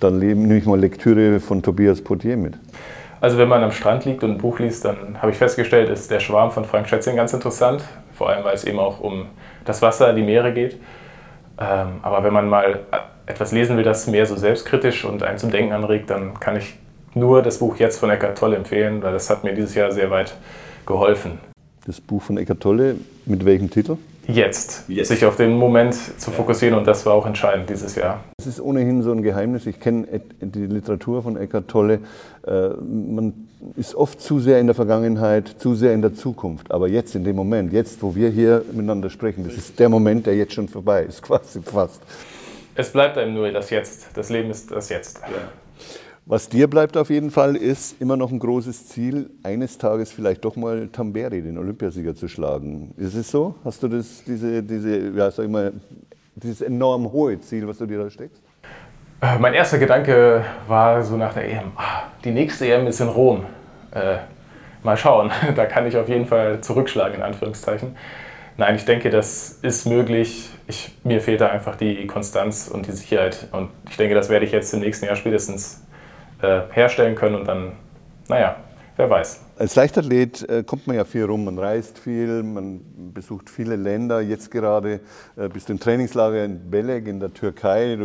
dann 0.00 0.18
nehme 0.18 0.56
ich 0.56 0.66
mal 0.66 0.78
Lektüre 0.78 1.40
von 1.40 1.62
Tobias 1.62 2.02
Potier 2.02 2.36
mit. 2.36 2.54
Also 3.20 3.38
wenn 3.38 3.48
man 3.48 3.62
am 3.62 3.72
Strand 3.72 4.04
liegt 4.04 4.22
und 4.22 4.32
ein 4.32 4.38
Buch 4.38 4.58
liest, 4.58 4.84
dann 4.84 5.20
habe 5.20 5.32
ich 5.32 5.38
festgestellt, 5.38 5.88
ist 5.88 6.10
der 6.10 6.20
Schwarm 6.20 6.50
von 6.50 6.64
Frank 6.64 6.88
Schätzing 6.88 7.16
ganz 7.16 7.32
interessant, 7.32 7.82
vor 8.12 8.28
allem 8.28 8.44
weil 8.44 8.54
es 8.54 8.64
eben 8.64 8.78
auch 8.78 9.00
um 9.00 9.26
das 9.64 9.82
Wasser, 9.82 10.12
die 10.12 10.22
Meere 10.22 10.52
geht. 10.52 10.78
Ähm, 11.58 12.00
aber 12.02 12.22
wenn 12.24 12.32
man 12.32 12.48
mal 12.48 12.80
etwas 13.26 13.52
lesen 13.52 13.76
will, 13.76 13.84
das 13.84 14.06
mehr 14.06 14.26
so 14.26 14.36
selbstkritisch 14.36 15.04
und 15.04 15.22
einen 15.22 15.38
zum 15.38 15.50
Denken 15.50 15.72
anregt, 15.72 16.10
dann 16.10 16.38
kann 16.38 16.56
ich 16.56 16.74
nur 17.14 17.42
das 17.42 17.58
Buch 17.58 17.76
jetzt 17.76 17.98
von 17.98 18.10
Eckart 18.10 18.38
Tolle 18.38 18.56
empfehlen, 18.56 19.02
weil 19.02 19.12
das 19.12 19.30
hat 19.30 19.42
mir 19.42 19.54
dieses 19.54 19.74
Jahr 19.74 19.90
sehr 19.90 20.10
weit 20.10 20.34
geholfen. 20.84 21.38
Das 21.86 22.00
Buch 22.00 22.22
von 22.22 22.36
Eckart 22.36 22.60
Tolle, 22.60 22.96
mit 23.24 23.44
welchem 23.44 23.70
Titel? 23.70 23.96
Jetzt, 24.28 24.84
jetzt. 24.88 25.08
sich 25.08 25.24
auf 25.24 25.36
den 25.36 25.52
Moment 25.52 25.94
zu 25.94 26.30
fokussieren 26.30 26.76
und 26.76 26.86
das 26.86 27.06
war 27.06 27.14
auch 27.14 27.26
entscheidend 27.26 27.70
dieses 27.70 27.94
Jahr. 27.94 28.24
Es 28.38 28.46
ist 28.46 28.60
ohnehin 28.60 29.02
so 29.02 29.12
ein 29.12 29.22
Geheimnis. 29.22 29.66
Ich 29.66 29.78
kenne 29.78 30.06
die 30.40 30.66
Literatur 30.66 31.22
von 31.22 31.36
Eckart 31.36 31.68
Tolle. 31.68 32.00
Äh, 32.46 32.70
man 32.80 33.48
ist 33.76 33.94
oft 33.94 34.20
zu 34.20 34.40
sehr 34.40 34.58
in 34.58 34.66
der 34.66 34.74
Vergangenheit, 34.74 35.56
zu 35.58 35.74
sehr 35.74 35.94
in 35.94 36.02
der 36.02 36.14
Zukunft. 36.14 36.70
Aber 36.72 36.88
jetzt, 36.88 37.14
in 37.14 37.24
dem 37.24 37.36
Moment, 37.36 37.72
jetzt, 37.72 38.02
wo 38.02 38.14
wir 38.14 38.30
hier 38.30 38.64
miteinander 38.72 39.10
sprechen, 39.10 39.44
das 39.44 39.56
ist 39.56 39.78
der 39.78 39.88
Moment, 39.88 40.26
der 40.26 40.36
jetzt 40.36 40.54
schon 40.54 40.68
vorbei 40.68 41.04
ist, 41.04 41.22
quasi 41.22 41.62
fast. 41.62 42.02
Es 42.74 42.90
bleibt 42.90 43.16
einem 43.18 43.34
nur 43.34 43.50
das 43.52 43.70
Jetzt. 43.70 44.08
Das 44.14 44.28
Leben 44.28 44.50
ist 44.50 44.70
das 44.70 44.88
Jetzt. 44.88 45.20
Ja. 45.20 45.65
Was 46.28 46.48
dir 46.48 46.68
bleibt 46.68 46.96
auf 46.96 47.08
jeden 47.08 47.30
Fall, 47.30 47.54
ist 47.54 48.00
immer 48.02 48.16
noch 48.16 48.32
ein 48.32 48.40
großes 48.40 48.88
Ziel, 48.88 49.30
eines 49.44 49.78
Tages 49.78 50.10
vielleicht 50.10 50.44
doch 50.44 50.56
mal 50.56 50.88
Tamberi, 50.88 51.40
den 51.40 51.56
Olympiasieger, 51.56 52.16
zu 52.16 52.26
schlagen. 52.26 52.92
Ist 52.96 53.14
es 53.14 53.30
so? 53.30 53.54
Hast 53.64 53.80
du 53.84 53.86
das, 53.86 54.24
diese, 54.26 54.60
diese, 54.60 55.10
ja, 55.10 55.30
sag 55.30 55.44
ich 55.44 55.50
mal, 55.52 55.72
dieses 56.34 56.62
enorm 56.62 57.12
hohe 57.12 57.40
Ziel, 57.40 57.68
was 57.68 57.78
du 57.78 57.86
dir 57.86 58.02
da 58.02 58.10
steckst? 58.10 58.42
Äh, 59.22 59.38
mein 59.38 59.54
erster 59.54 59.78
Gedanke 59.78 60.44
war 60.66 61.00
so 61.04 61.16
nach 61.16 61.32
der 61.32 61.48
EM, 61.48 61.70
ah, 61.76 62.08
die 62.24 62.32
nächste 62.32 62.66
EM 62.66 62.88
ist 62.88 63.00
in 63.00 63.06
Rom. 63.06 63.44
Äh, 63.92 64.16
mal 64.82 64.96
schauen, 64.96 65.30
da 65.54 65.66
kann 65.66 65.86
ich 65.86 65.96
auf 65.96 66.08
jeden 66.08 66.26
Fall 66.26 66.60
zurückschlagen, 66.60 67.18
in 67.18 67.22
Anführungszeichen. 67.22 67.94
Nein, 68.56 68.74
ich 68.74 68.84
denke, 68.84 69.10
das 69.10 69.60
ist 69.62 69.86
möglich. 69.86 70.50
Ich, 70.66 70.92
mir 71.04 71.20
fehlt 71.20 71.40
da 71.40 71.50
einfach 71.50 71.76
die 71.76 72.04
Konstanz 72.08 72.66
und 72.66 72.88
die 72.88 72.92
Sicherheit. 72.92 73.46
Und 73.52 73.70
ich 73.88 73.96
denke, 73.96 74.16
das 74.16 74.28
werde 74.28 74.44
ich 74.44 74.50
jetzt 74.50 74.74
im 74.74 74.80
nächsten 74.80 75.06
Jahr 75.06 75.14
spätestens 75.14 75.86
äh, 76.42 76.62
herstellen 76.72 77.14
können. 77.14 77.36
Und 77.36 77.46
dann, 77.46 77.72
naja, 78.28 78.56
wer 78.96 79.10
weiß. 79.10 79.40
Als 79.58 79.74
Leichtathlet 79.74 80.48
äh, 80.48 80.62
kommt 80.64 80.86
man 80.86 80.96
ja 80.96 81.04
viel 81.04 81.24
rum, 81.24 81.46
man 81.46 81.58
reist 81.58 81.98
viel, 81.98 82.42
man 82.42 82.80
besucht 83.14 83.48
viele 83.48 83.76
Länder. 83.76 84.20
Jetzt 84.20 84.50
gerade 84.50 85.00
äh, 85.36 85.48
bist 85.48 85.68
du 85.68 85.72
im 85.72 85.80
Trainingslager 85.80 86.44
in 86.44 86.70
Belek 86.70 87.06
in 87.06 87.20
der 87.20 87.32
Türkei. 87.32 87.98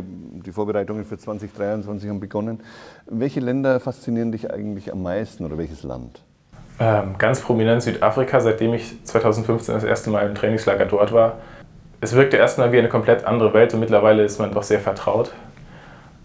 Die 0.45 0.51
Vorbereitungen 0.51 1.03
für 1.03 1.17
2023 1.17 2.09
haben 2.09 2.19
begonnen. 2.19 2.61
Welche 3.05 3.41
Länder 3.41 3.79
faszinieren 3.79 4.31
dich 4.31 4.51
eigentlich 4.51 4.91
am 4.91 5.03
meisten 5.03 5.45
oder 5.45 5.57
welches 5.57 5.83
Land? 5.83 6.23
Ähm, 6.79 7.15
ganz 7.17 7.41
prominent 7.41 7.83
Südafrika, 7.83 8.39
seitdem 8.39 8.73
ich 8.73 9.03
2015 9.03 9.75
das 9.75 9.83
erste 9.83 10.09
Mal 10.09 10.25
im 10.27 10.35
Trainingslager 10.35 10.85
dort 10.85 11.11
war. 11.11 11.37
Es 11.99 12.15
wirkte 12.15 12.37
erstmal 12.37 12.71
wie 12.71 12.79
eine 12.79 12.89
komplett 12.89 13.25
andere 13.25 13.53
Welt 13.53 13.73
und 13.73 13.81
mittlerweile 13.81 14.23
ist 14.23 14.39
man 14.39 14.51
doch 14.51 14.63
sehr 14.63 14.79
vertraut. 14.79 15.31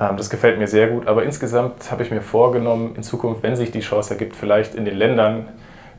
Ähm, 0.01 0.17
das 0.17 0.31
gefällt 0.31 0.59
mir 0.59 0.69
sehr 0.69 0.89
gut, 0.89 1.07
aber 1.07 1.25
insgesamt 1.25 1.91
habe 1.91 2.03
ich 2.03 2.11
mir 2.11 2.23
vorgenommen, 2.23 2.95
in 2.97 3.03
Zukunft, 3.03 3.43
wenn 3.43 3.57
sich 3.57 3.71
die 3.71 3.81
Chance 3.81 4.15
ergibt, 4.15 4.37
vielleicht 4.37 4.75
in 4.75 4.85
den 4.85 4.97
Ländern 4.97 5.49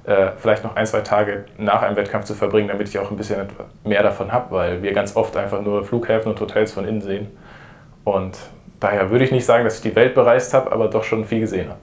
äh, 0.06 0.32
vielleicht 0.38 0.64
noch 0.64 0.76
ein, 0.76 0.86
zwei 0.86 1.02
Tage 1.02 1.46
nach 1.58 1.82
einem 1.82 1.96
Wettkampf 1.96 2.26
zu 2.26 2.34
verbringen, 2.34 2.70
damit 2.70 2.88
ich 2.88 2.98
auch 3.00 3.12
ein 3.12 3.18
bisschen 3.18 3.46
mehr 3.84 4.04
davon 4.04 4.32
habe, 4.32 4.56
weil 4.56 4.82
wir 4.82 4.94
ganz 4.94 5.16
oft 5.16 5.36
einfach 5.36 5.62
nur 5.62 5.84
Flughäfen 5.84 6.32
und 6.32 6.40
Hotels 6.40 6.72
von 6.72 6.88
innen 6.88 7.02
sehen. 7.02 7.28
Und 8.04 8.38
daher 8.80 9.10
würde 9.10 9.26
ich 9.26 9.32
nicht 9.32 9.46
sagen, 9.46 9.66
dass 9.66 9.76
ich 9.76 9.82
die 9.82 9.96
Welt 9.96 10.16
bereist 10.16 10.54
habe, 10.54 10.72
aber 10.72 10.88
doch 10.88 11.04
schon 11.04 11.26
viel 11.26 11.42
gesehen 11.42 11.70
habe. 11.70 11.80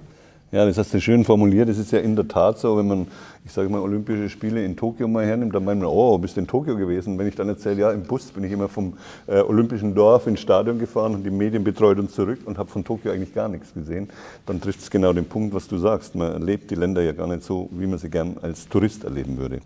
Ja, 0.54 0.64
das 0.64 0.78
hast 0.78 0.94
du 0.94 1.00
schön 1.00 1.24
formuliert. 1.24 1.68
Es 1.68 1.78
ist 1.78 1.90
ja 1.90 1.98
in 1.98 2.14
der 2.14 2.28
Tat 2.28 2.60
so, 2.60 2.76
wenn 2.76 2.86
man, 2.86 3.08
ich 3.44 3.50
sage 3.50 3.68
mal, 3.68 3.80
Olympische 3.80 4.30
Spiele 4.30 4.64
in 4.64 4.76
Tokio 4.76 5.08
mal 5.08 5.26
hernimmt, 5.26 5.52
dann 5.52 5.64
meint 5.64 5.80
man, 5.80 5.90
oh, 5.90 6.16
bist 6.16 6.36
du 6.36 6.42
in 6.42 6.46
Tokio 6.46 6.76
gewesen? 6.76 7.18
Wenn 7.18 7.26
ich 7.26 7.34
dann 7.34 7.48
erzähle, 7.48 7.80
ja, 7.80 7.90
im 7.90 8.04
Bus 8.04 8.26
bin 8.26 8.44
ich 8.44 8.52
immer 8.52 8.68
vom 8.68 8.92
äh, 9.26 9.40
Olympischen 9.40 9.96
Dorf 9.96 10.28
ins 10.28 10.38
Stadion 10.38 10.78
gefahren 10.78 11.12
und 11.16 11.24
die 11.24 11.30
Medien 11.30 11.64
betreut 11.64 11.98
und 11.98 12.12
zurück 12.12 12.38
und 12.44 12.56
habe 12.56 12.70
von 12.70 12.84
Tokio 12.84 13.10
eigentlich 13.10 13.34
gar 13.34 13.48
nichts 13.48 13.74
gesehen, 13.74 14.08
dann 14.46 14.60
trifft 14.60 14.78
es 14.78 14.92
genau 14.92 15.12
den 15.12 15.24
Punkt, 15.24 15.54
was 15.54 15.66
du 15.66 15.76
sagst. 15.76 16.14
Man 16.14 16.30
erlebt 16.30 16.70
die 16.70 16.76
Länder 16.76 17.02
ja 17.02 17.10
gar 17.10 17.26
nicht 17.26 17.42
so, 17.42 17.68
wie 17.72 17.88
man 17.88 17.98
sie 17.98 18.08
gern 18.08 18.36
als 18.40 18.68
Tourist 18.68 19.02
erleben 19.02 19.38
würde. 19.38 19.58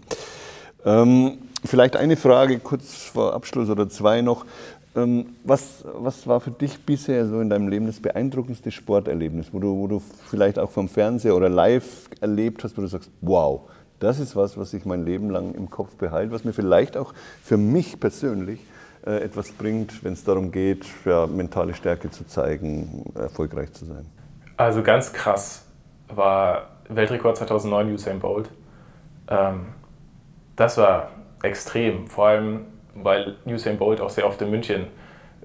Ähm, 0.87 1.35
vielleicht 1.67 1.97
eine 1.97 2.17
Frage 2.17 2.61
kurz 2.61 2.95
vor 3.13 3.35
Abschluss 3.35 3.69
oder 3.69 3.91
zwei 3.91 4.23
noch. 4.23 4.47
Ähm, 4.97 5.37
was, 5.45 5.85
was 5.85 6.27
war 6.27 6.41
für 6.41 6.51
dich 6.51 6.85
bisher 6.85 7.27
so 7.27 7.41
in 7.41 7.51
deinem 7.51 7.69
Leben 7.69 7.87
das 7.87 8.01
beeindruckendste 8.01 8.71
Sporterlebnis, 8.71 9.53
wo 9.53 9.59
du, 9.59 9.77
wo 9.77 9.87
du 9.87 10.01
vielleicht 10.01 10.59
auch 10.59 10.71
vom 10.71 10.89
Fernseher 10.89 11.37
oder 11.37 11.49
live 11.49 12.09
erlebt 12.21 12.65
hast, 12.65 12.77
wo 12.77 12.83
du 12.83 12.89
sagst, 12.89 13.11
wow, 13.21 13.63
das 14.01 14.19
ist 14.19 14.37
was, 14.37 14.57
was 14.57 14.73
ich 14.75 14.85
mein 14.85 15.05
Leben 15.05 15.31
lang 15.31 15.55
im 15.55 15.71
Kopf 15.71 15.97
behalte, 15.97 16.33
was 16.33 16.45
mir 16.45 16.53
vielleicht 16.53 16.97
auch 16.97 17.13
für 17.43 17.57
mich 17.57 18.01
persönlich 18.01 18.61
äh, 19.07 19.23
etwas 19.23 19.53
bringt, 19.53 20.05
wenn 20.05 20.13
es 20.13 20.25
darum 20.25 20.53
geht, 20.53 20.87
ja, 21.05 21.27
mentale 21.27 21.75
Stärke 21.75 22.11
zu 22.11 22.27
zeigen, 22.27 23.13
erfolgreich 23.15 23.73
zu 23.73 23.85
sein? 23.85 24.07
Also 24.57 24.83
ganz 24.83 25.13
krass 25.13 25.65
war 26.09 26.71
Weltrekord 26.89 27.37
2009 27.37 27.93
Usain 27.93 28.19
Bolt. 28.21 28.51
Ähm, 29.29 29.67
das 30.57 30.77
war 30.79 31.11
extrem, 31.43 32.07
vor 32.07 32.29
allem 32.29 32.61
weil 32.95 33.37
Usain 33.47 33.79
Bolt 33.79 34.01
auch 34.01 34.11
sehr 34.11 34.27
oft 34.27 34.41
in 34.43 34.51
München 34.51 34.87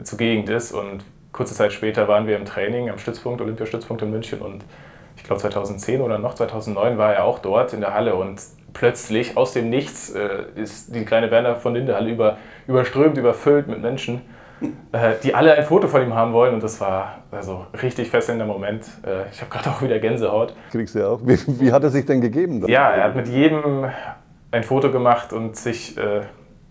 zugegen 0.02 0.48
ist. 0.48 0.72
Und 0.72 1.04
kurze 1.32 1.54
Zeit 1.54 1.74
später 1.74 2.08
waren 2.08 2.28
wir 2.28 2.38
im 2.38 2.46
Training 2.46 2.90
am 2.90 2.98
Stützpunkt, 2.98 3.42
Olympiastützpunkt 3.42 4.02
in 4.02 4.12
München. 4.12 4.42
Und 4.42 4.64
ich 5.18 5.24
glaube 5.24 5.42
2010 5.42 6.02
oder 6.02 6.20
noch 6.20 6.36
2009 6.36 6.98
war 6.98 7.14
er 7.14 7.26
auch 7.26 7.40
dort 7.40 7.74
in 7.74 7.82
der 7.82 7.94
Halle. 7.94 8.16
Und 8.16 8.42
plötzlich 8.74 9.38
aus 9.38 9.54
dem 9.54 9.70
Nichts 9.70 10.10
äh, 10.10 10.46
ist 10.56 10.96
die 10.96 11.06
kleine 11.06 11.32
Werner 11.32 11.56
von 11.56 11.74
Lindehalle 11.74 12.10
über, 12.12 12.38
überströmt, 12.68 13.18
überfüllt 13.18 13.68
mit 13.68 13.82
Menschen, 13.82 14.22
äh, 14.92 15.14
die 15.24 15.36
alle 15.36 15.54
ein 15.54 15.64
Foto 15.64 15.88
von 15.88 16.02
ihm 16.02 16.14
haben 16.14 16.34
wollen. 16.34 16.54
Und 16.56 16.64
das 16.64 16.82
war 16.82 17.20
also 17.32 17.66
richtig 17.82 18.10
fesselnder 18.10 18.46
Moment. 18.46 18.86
Äh, 19.06 19.30
ich 19.32 19.42
habe 19.42 19.52
gerade 19.52 19.70
auch 19.70 19.82
wieder 19.82 20.00
Gänsehaut. 20.00 20.56
Kriegst 20.72 20.96
du 20.96 21.00
ja 21.00 21.08
auch. 21.08 21.20
Wie, 21.24 21.38
wie, 21.60 21.72
hat 21.72 21.84
er 21.84 21.90
sich 21.90 22.06
denn 22.06 22.22
gegeben? 22.22 22.62
Dann? 22.62 22.70
Ja, 22.70 22.92
er 22.92 23.06
hat 23.06 23.16
mit 23.16 23.28
jedem 23.28 23.86
ein 24.52 24.64
Foto 24.64 24.92
gemacht 24.92 25.34
und 25.34 25.56
sich 25.56 25.98
äh, 25.98 26.22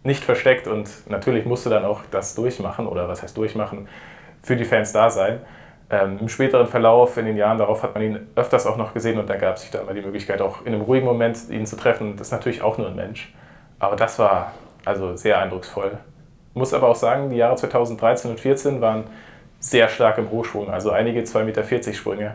nicht 0.05 0.25
versteckt 0.25 0.67
und 0.67 0.89
natürlich 1.09 1.45
musste 1.45 1.71
dann 1.71 1.85
auch 1.85 2.01
das 2.11 2.35
durchmachen 2.35 2.87
oder 2.87 3.09
was 3.09 3.23
heißt 3.23 3.37
durchmachen, 3.37 3.89
für 4.43 4.57
die 4.57 4.65
Fans 4.65 4.93
da 4.93 5.11
sein. 5.11 5.41
Ähm, 5.91 6.19
Im 6.21 6.29
späteren 6.29 6.67
Verlauf, 6.67 7.17
in 7.19 7.27
den 7.27 7.37
Jahren 7.37 7.59
darauf, 7.59 7.83
hat 7.83 7.95
man 7.95 8.03
ihn 8.03 8.27
öfters 8.35 8.67
auch 8.67 8.77
noch 8.77 8.95
gesehen 8.95 9.19
und 9.19 9.29
dann 9.29 9.39
gab 9.39 9.57
es 9.57 9.63
sich 9.63 9.71
da 9.71 9.81
immer 9.81 9.93
die 9.93 10.01
Möglichkeit, 10.01 10.41
auch 10.41 10.63
in 10.65 10.75
einem 10.75 10.83
ruhigen 10.83 11.07
Moment 11.07 11.39
ihn 11.51 11.67
zu 11.67 11.77
treffen. 11.77 12.17
Das 12.17 12.29
ist 12.29 12.33
natürlich 12.33 12.63
auch 12.63 12.79
nur 12.79 12.89
ein 12.89 12.97
Mensch. 12.97 13.33
Aber 13.79 13.95
das 13.97 14.19
war 14.19 14.53
also 14.85 15.17
sehr 15.17 15.39
eindrucksvoll. 15.39 15.99
Muss 16.55 16.75
aber 16.75 16.89
auch 16.89 16.97
sagen, 16.97 17.31
die 17.31 17.37
Jahre 17.37 17.57
2013 17.57 18.31
und 18.31 18.39
2014 18.39 18.81
waren 18.81 19.05
sehr 19.59 19.89
stark 19.89 20.19
im 20.19 20.31
Hochschwung, 20.31 20.71
also 20.71 20.91
einige 20.91 21.21
2,40 21.21 21.45
Meter 21.45 21.93
Sprünge. 21.93 22.35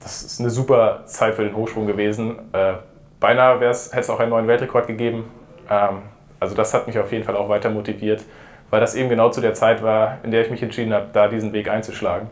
Das 0.00 0.22
ist 0.22 0.40
eine 0.40 0.50
super 0.50 1.02
Zeit 1.06 1.34
für 1.34 1.44
den 1.44 1.54
Hochsprung 1.54 1.86
gewesen. 1.86 2.38
Äh, 2.52 2.74
beinahe 3.20 3.56
hätte 3.56 3.70
es 3.70 4.10
auch 4.10 4.20
einen 4.20 4.30
neuen 4.30 4.46
Weltrekord 4.46 4.86
gegeben. 4.86 5.24
Ähm, 5.68 6.02
also 6.40 6.54
das 6.54 6.74
hat 6.74 6.86
mich 6.86 6.98
auf 6.98 7.12
jeden 7.12 7.24
Fall 7.24 7.36
auch 7.36 7.48
weiter 7.48 7.70
motiviert, 7.70 8.22
weil 8.70 8.80
das 8.80 8.94
eben 8.94 9.08
genau 9.08 9.30
zu 9.30 9.40
der 9.40 9.54
Zeit 9.54 9.82
war, 9.82 10.18
in 10.22 10.30
der 10.30 10.42
ich 10.42 10.50
mich 10.50 10.62
entschieden 10.62 10.92
habe, 10.92 11.06
da 11.12 11.28
diesen 11.28 11.52
Weg 11.52 11.68
einzuschlagen. 11.68 12.28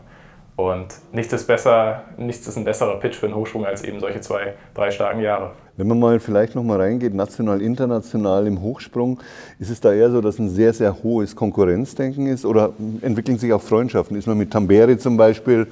Und 0.55 0.87
nichts 1.11 1.33
ist 1.33 1.47
besser, 1.47 2.03
nichts 2.17 2.47
ist 2.47 2.55
ein 2.55 2.63
besserer 2.63 2.99
Pitch 2.99 3.15
für 3.15 3.25
einen 3.25 3.35
Hochsprung 3.35 3.65
als 3.65 3.83
eben 3.83 3.99
solche 3.99 4.21
zwei, 4.21 4.53
drei 4.73 4.91
starken 4.91 5.19
Jahre. 5.19 5.51
Wenn 5.77 5.87
man 5.87 5.99
mal 5.99 6.19
vielleicht 6.21 6.55
noch 6.55 6.63
mal 6.63 6.79
reingeht, 6.79 7.13
national, 7.13 7.61
international 7.61 8.47
im 8.47 8.61
Hochsprung, 8.61 9.19
ist 9.59 9.69
es 9.69 9.81
da 9.81 9.91
eher 9.91 10.09
so, 10.09 10.21
dass 10.21 10.39
ein 10.39 10.49
sehr, 10.49 10.71
sehr 10.71 11.03
hohes 11.03 11.35
Konkurrenzdenken 11.35 12.27
ist 12.27 12.45
oder 12.45 12.71
entwickeln 13.01 13.37
sich 13.37 13.51
auch 13.51 13.61
Freundschaften? 13.61 14.17
Ist 14.17 14.25
man 14.25 14.37
mit 14.37 14.51
Tamberi 14.51 14.97
zum 14.97 15.17
Beispiel, 15.17 15.67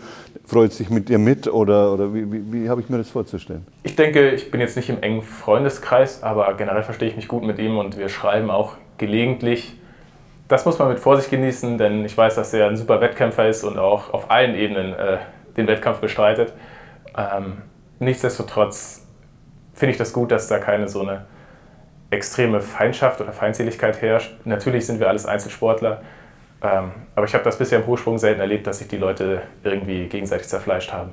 freut 0.45 0.73
sich 0.73 0.89
mit 0.89 1.09
ihr 1.09 1.19
mit 1.19 1.47
oder, 1.47 1.93
oder 1.93 2.13
wie, 2.13 2.29
wie, 2.29 2.41
wie 2.51 2.69
habe 2.69 2.81
ich 2.81 2.89
mir 2.89 2.97
das 2.97 3.09
vorzustellen? 3.09 3.65
Ich 3.83 3.95
denke, 3.95 4.31
ich 4.31 4.51
bin 4.51 4.59
jetzt 4.59 4.75
nicht 4.75 4.89
im 4.89 5.01
engen 5.01 5.21
Freundeskreis, 5.21 6.21
aber 6.21 6.53
generell 6.55 6.83
verstehe 6.83 7.07
ich 7.07 7.15
mich 7.15 7.29
gut 7.29 7.43
mit 7.43 7.57
ihm 7.59 7.77
und 7.77 7.97
wir 7.97 8.09
schreiben 8.09 8.51
auch 8.51 8.73
gelegentlich. 8.97 9.77
Das 10.49 10.65
muss 10.65 10.77
man 10.79 10.89
mit 10.89 10.99
Vorsicht 10.99 11.29
genießen, 11.29 11.77
denn 11.77 12.03
ich 12.03 12.17
weiß, 12.17 12.35
dass 12.35 12.53
er 12.53 12.67
ein 12.67 12.75
super 12.75 12.99
Wettkämpfer 12.99 13.47
ist 13.47 13.63
und 13.63 13.77
auch 13.77 14.13
auf 14.13 14.29
allen 14.29 14.55
Ebenen 14.55 14.93
äh, 14.93 15.17
den 15.55 15.67
Wettkampf 15.67 15.99
bestreitet. 15.99 16.51
Ähm, 17.17 17.53
nichtsdestotrotz 17.99 19.02
finde 19.73 19.91
ich 19.91 19.97
das 19.97 20.13
gut, 20.13 20.31
dass 20.31 20.47
da 20.47 20.59
keine 20.59 20.87
so 20.87 21.01
eine 21.01 21.25
extreme 22.09 22.61
Feindschaft 22.61 23.21
oder 23.21 23.33
Feindseligkeit 23.33 24.01
herrscht. 24.01 24.33
Natürlich 24.45 24.85
sind 24.85 24.99
wir 24.99 25.09
alles 25.09 25.25
Einzelsportler, 25.25 26.01
ähm, 26.61 26.91
aber 27.15 27.25
ich 27.25 27.33
habe 27.33 27.43
das 27.43 27.57
bisher 27.57 27.79
im 27.79 27.87
Hochsprung 27.87 28.17
selten 28.17 28.39
erlebt, 28.39 28.67
dass 28.67 28.79
sich 28.79 28.87
die 28.87 28.97
Leute 28.97 29.41
irgendwie 29.63 30.07
gegenseitig 30.07 30.47
zerfleischt 30.47 30.93
haben. 30.93 31.11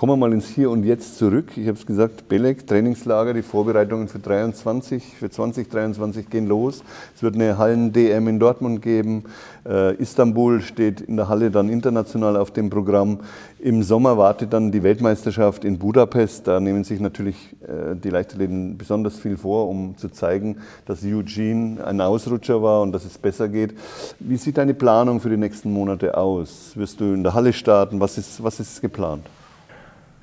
Kommen 0.00 0.12
wir 0.12 0.16
mal 0.16 0.32
ins 0.32 0.48
Hier 0.48 0.70
und 0.70 0.84
Jetzt 0.84 1.18
zurück. 1.18 1.58
Ich 1.58 1.68
habe 1.68 1.76
es 1.76 1.84
gesagt, 1.84 2.26
Belek, 2.26 2.66
Trainingslager, 2.66 3.34
die 3.34 3.42
Vorbereitungen 3.42 4.08
für 4.08 4.18
23, 4.18 5.04
für 5.04 5.28
2023 5.28 6.30
gehen 6.30 6.46
los. 6.46 6.82
Es 7.14 7.22
wird 7.22 7.34
eine 7.34 7.58
Hallen-DM 7.58 8.26
in 8.26 8.38
Dortmund 8.38 8.80
geben. 8.80 9.24
Äh, 9.68 9.96
Istanbul 9.96 10.62
steht 10.62 11.02
in 11.02 11.18
der 11.18 11.28
Halle 11.28 11.50
dann 11.50 11.68
international 11.68 12.38
auf 12.38 12.50
dem 12.50 12.70
Programm. 12.70 13.20
Im 13.58 13.82
Sommer 13.82 14.16
wartet 14.16 14.54
dann 14.54 14.72
die 14.72 14.82
Weltmeisterschaft 14.82 15.66
in 15.66 15.78
Budapest. 15.78 16.48
Da 16.48 16.60
nehmen 16.60 16.82
sich 16.82 16.98
natürlich 16.98 17.36
äh, 17.60 17.94
die 17.94 18.08
Leichtathleten 18.08 18.78
besonders 18.78 19.18
viel 19.18 19.36
vor, 19.36 19.68
um 19.68 19.98
zu 19.98 20.08
zeigen, 20.08 20.62
dass 20.86 21.04
Eugene 21.04 21.86
ein 21.86 22.00
Ausrutscher 22.00 22.62
war 22.62 22.80
und 22.80 22.92
dass 22.92 23.04
es 23.04 23.18
besser 23.18 23.50
geht. 23.50 23.74
Wie 24.18 24.38
sieht 24.38 24.56
deine 24.56 24.72
Planung 24.72 25.20
für 25.20 25.28
die 25.28 25.36
nächsten 25.36 25.70
Monate 25.70 26.16
aus? 26.16 26.72
Wirst 26.74 27.00
du 27.00 27.12
in 27.12 27.22
der 27.22 27.34
Halle 27.34 27.52
starten? 27.52 28.00
Was 28.00 28.16
ist, 28.16 28.42
was 28.42 28.60
ist 28.60 28.80
geplant? 28.80 29.26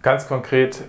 Ganz 0.02 0.28
konkret 0.28 0.84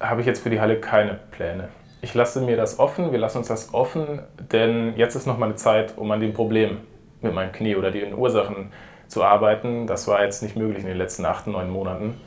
habe 0.00 0.20
ich 0.20 0.26
jetzt 0.26 0.42
für 0.42 0.50
die 0.50 0.60
Halle 0.60 0.80
keine 0.80 1.18
Pläne. 1.32 1.68
Ich 2.00 2.14
lasse 2.14 2.40
mir 2.40 2.56
das 2.56 2.78
offen, 2.78 3.10
wir 3.10 3.18
lassen 3.18 3.38
uns 3.38 3.48
das 3.48 3.74
offen, 3.74 4.20
denn 4.52 4.94
jetzt 4.96 5.16
ist 5.16 5.26
noch 5.26 5.38
mal 5.38 5.46
eine 5.46 5.56
Zeit, 5.56 5.94
um 5.96 6.10
an 6.12 6.20
dem 6.20 6.32
Problem 6.32 6.78
mit 7.22 7.34
meinem 7.34 7.50
Knie 7.52 7.74
oder 7.74 7.90
den 7.90 8.14
Ursachen 8.14 8.70
zu 9.08 9.24
arbeiten. 9.24 9.86
Das 9.86 10.06
war 10.06 10.22
jetzt 10.22 10.42
nicht 10.42 10.56
möglich 10.56 10.80
in 10.80 10.88
den 10.88 10.98
letzten 10.98 11.24
acht, 11.24 11.46
neun 11.48 11.70
Monaten. 11.70 12.20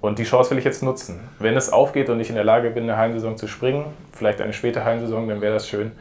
Und 0.00 0.18
die 0.18 0.24
Chance 0.24 0.50
will 0.50 0.58
ich 0.58 0.64
jetzt 0.64 0.82
nutzen. 0.82 1.28
Wenn 1.38 1.56
es 1.56 1.70
aufgeht 1.70 2.08
und 2.08 2.18
ich 2.20 2.30
in 2.30 2.34
der 2.34 2.44
Lage 2.44 2.70
bin, 2.70 2.84
eine 2.84 2.96
Heimsaison 2.96 3.36
zu 3.36 3.48
springen, 3.48 3.84
vielleicht 4.12 4.40
eine 4.40 4.54
späte 4.54 4.84
Heimsaison, 4.84 5.28
dann 5.28 5.42
wäre 5.42 5.52
das 5.52 5.68
schön. 5.68 5.92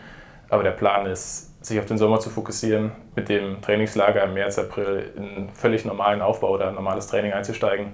Aber 0.47 0.63
der 0.63 0.71
Plan 0.71 1.05
ist, 1.05 1.65
sich 1.65 1.77
auf 1.79 1.85
den 1.85 1.97
Sommer 1.97 2.21
zu 2.21 2.29
fokussieren, 2.29 2.93
mit 3.15 3.27
dem 3.27 3.61
Trainingslager 3.61 4.23
im 4.23 4.35
März, 4.35 4.57
April 4.57 5.11
in 5.17 5.49
völlig 5.49 5.83
normalen 5.83 6.21
Aufbau 6.21 6.51
oder 6.51 6.71
normales 6.71 7.07
Training 7.07 7.33
einzusteigen 7.33 7.93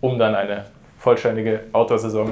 um 0.00 0.18
dann 0.18 0.34
eine 0.34 0.64
vollständige 0.98 1.60
Outdoor-Saison 1.72 2.30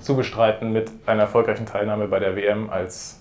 zu 0.00 0.16
bestreiten 0.16 0.72
mit 0.72 0.90
einer 1.06 1.22
erfolgreichen 1.22 1.66
Teilnahme 1.66 2.08
bei 2.08 2.18
der 2.18 2.36
WM 2.36 2.70
als 2.70 3.20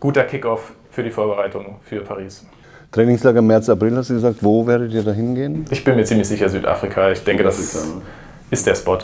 guter 0.00 0.24
Kickoff 0.24 0.72
für 0.90 1.02
die 1.02 1.10
Vorbereitung 1.10 1.76
für 1.84 2.00
Paris. 2.00 2.46
Trainingslager 2.92 3.42
März, 3.42 3.68
April 3.68 3.96
hast 3.96 4.10
du 4.10 4.14
gesagt. 4.14 4.36
Wo 4.40 4.66
werdet 4.66 4.92
ihr 4.92 5.02
da 5.02 5.10
hingehen? 5.10 5.64
Ich 5.70 5.82
bin 5.82 5.96
mir 5.96 6.04
ziemlich 6.04 6.28
sicher 6.28 6.48
Südafrika. 6.48 7.10
Ich 7.10 7.24
denke, 7.24 7.42
das 7.42 7.74
ne? 7.74 8.02
ist 8.50 8.66
der 8.66 8.76
Spot. 8.76 8.98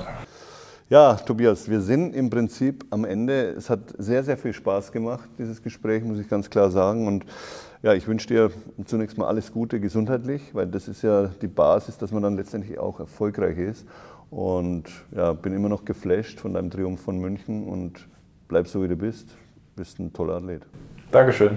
Ja, 0.90 1.14
Tobias, 1.14 1.70
wir 1.70 1.81
sind 1.83 2.16
im 2.16 2.31
Prinzip 2.31 2.85
am 2.90 3.05
Ende. 3.05 3.50
Es 3.50 3.70
hat 3.70 3.94
sehr, 3.98 4.24
sehr 4.24 4.37
viel 4.37 4.53
Spaß 4.53 4.90
gemacht, 4.90 5.31
dieses 5.38 5.62
Gespräch, 5.62 6.03
muss 6.03 6.18
ich 6.18 6.29
ganz 6.29 6.50
klar 6.50 6.68
sagen. 6.72 7.07
Und 7.07 7.24
ja, 7.81 7.94
ich 7.94 8.09
wünsche 8.09 8.26
dir 8.26 8.50
zunächst 8.87 9.16
mal 9.16 9.29
alles 9.29 9.53
Gute 9.53 9.79
gesundheitlich, 9.79 10.53
weil 10.53 10.66
das 10.66 10.88
ist 10.88 11.03
ja 11.03 11.29
die 11.29 11.46
Basis, 11.46 11.96
dass 11.96 12.11
man 12.11 12.24
dann 12.24 12.35
letztendlich 12.35 12.81
auch 12.81 12.98
erfolgreich 12.98 13.57
ist. 13.57 13.87
Und 14.31 14.87
ja, 15.14 15.33
bin 15.33 15.53
immer 15.55 15.68
noch 15.68 15.85
geflasht 15.85 16.40
von 16.40 16.55
deinem 16.55 16.72
Triumph 16.72 17.00
von 17.00 17.20
München 17.20 17.68
und 17.68 18.09
bleib 18.48 18.66
so 18.66 18.83
wie 18.83 18.88
du 18.88 18.96
bist. 18.96 19.29
Bist 19.76 20.00
ein 20.00 20.12
toller 20.12 20.38
Athlet. 20.38 20.66
Dankeschön. 21.12 21.57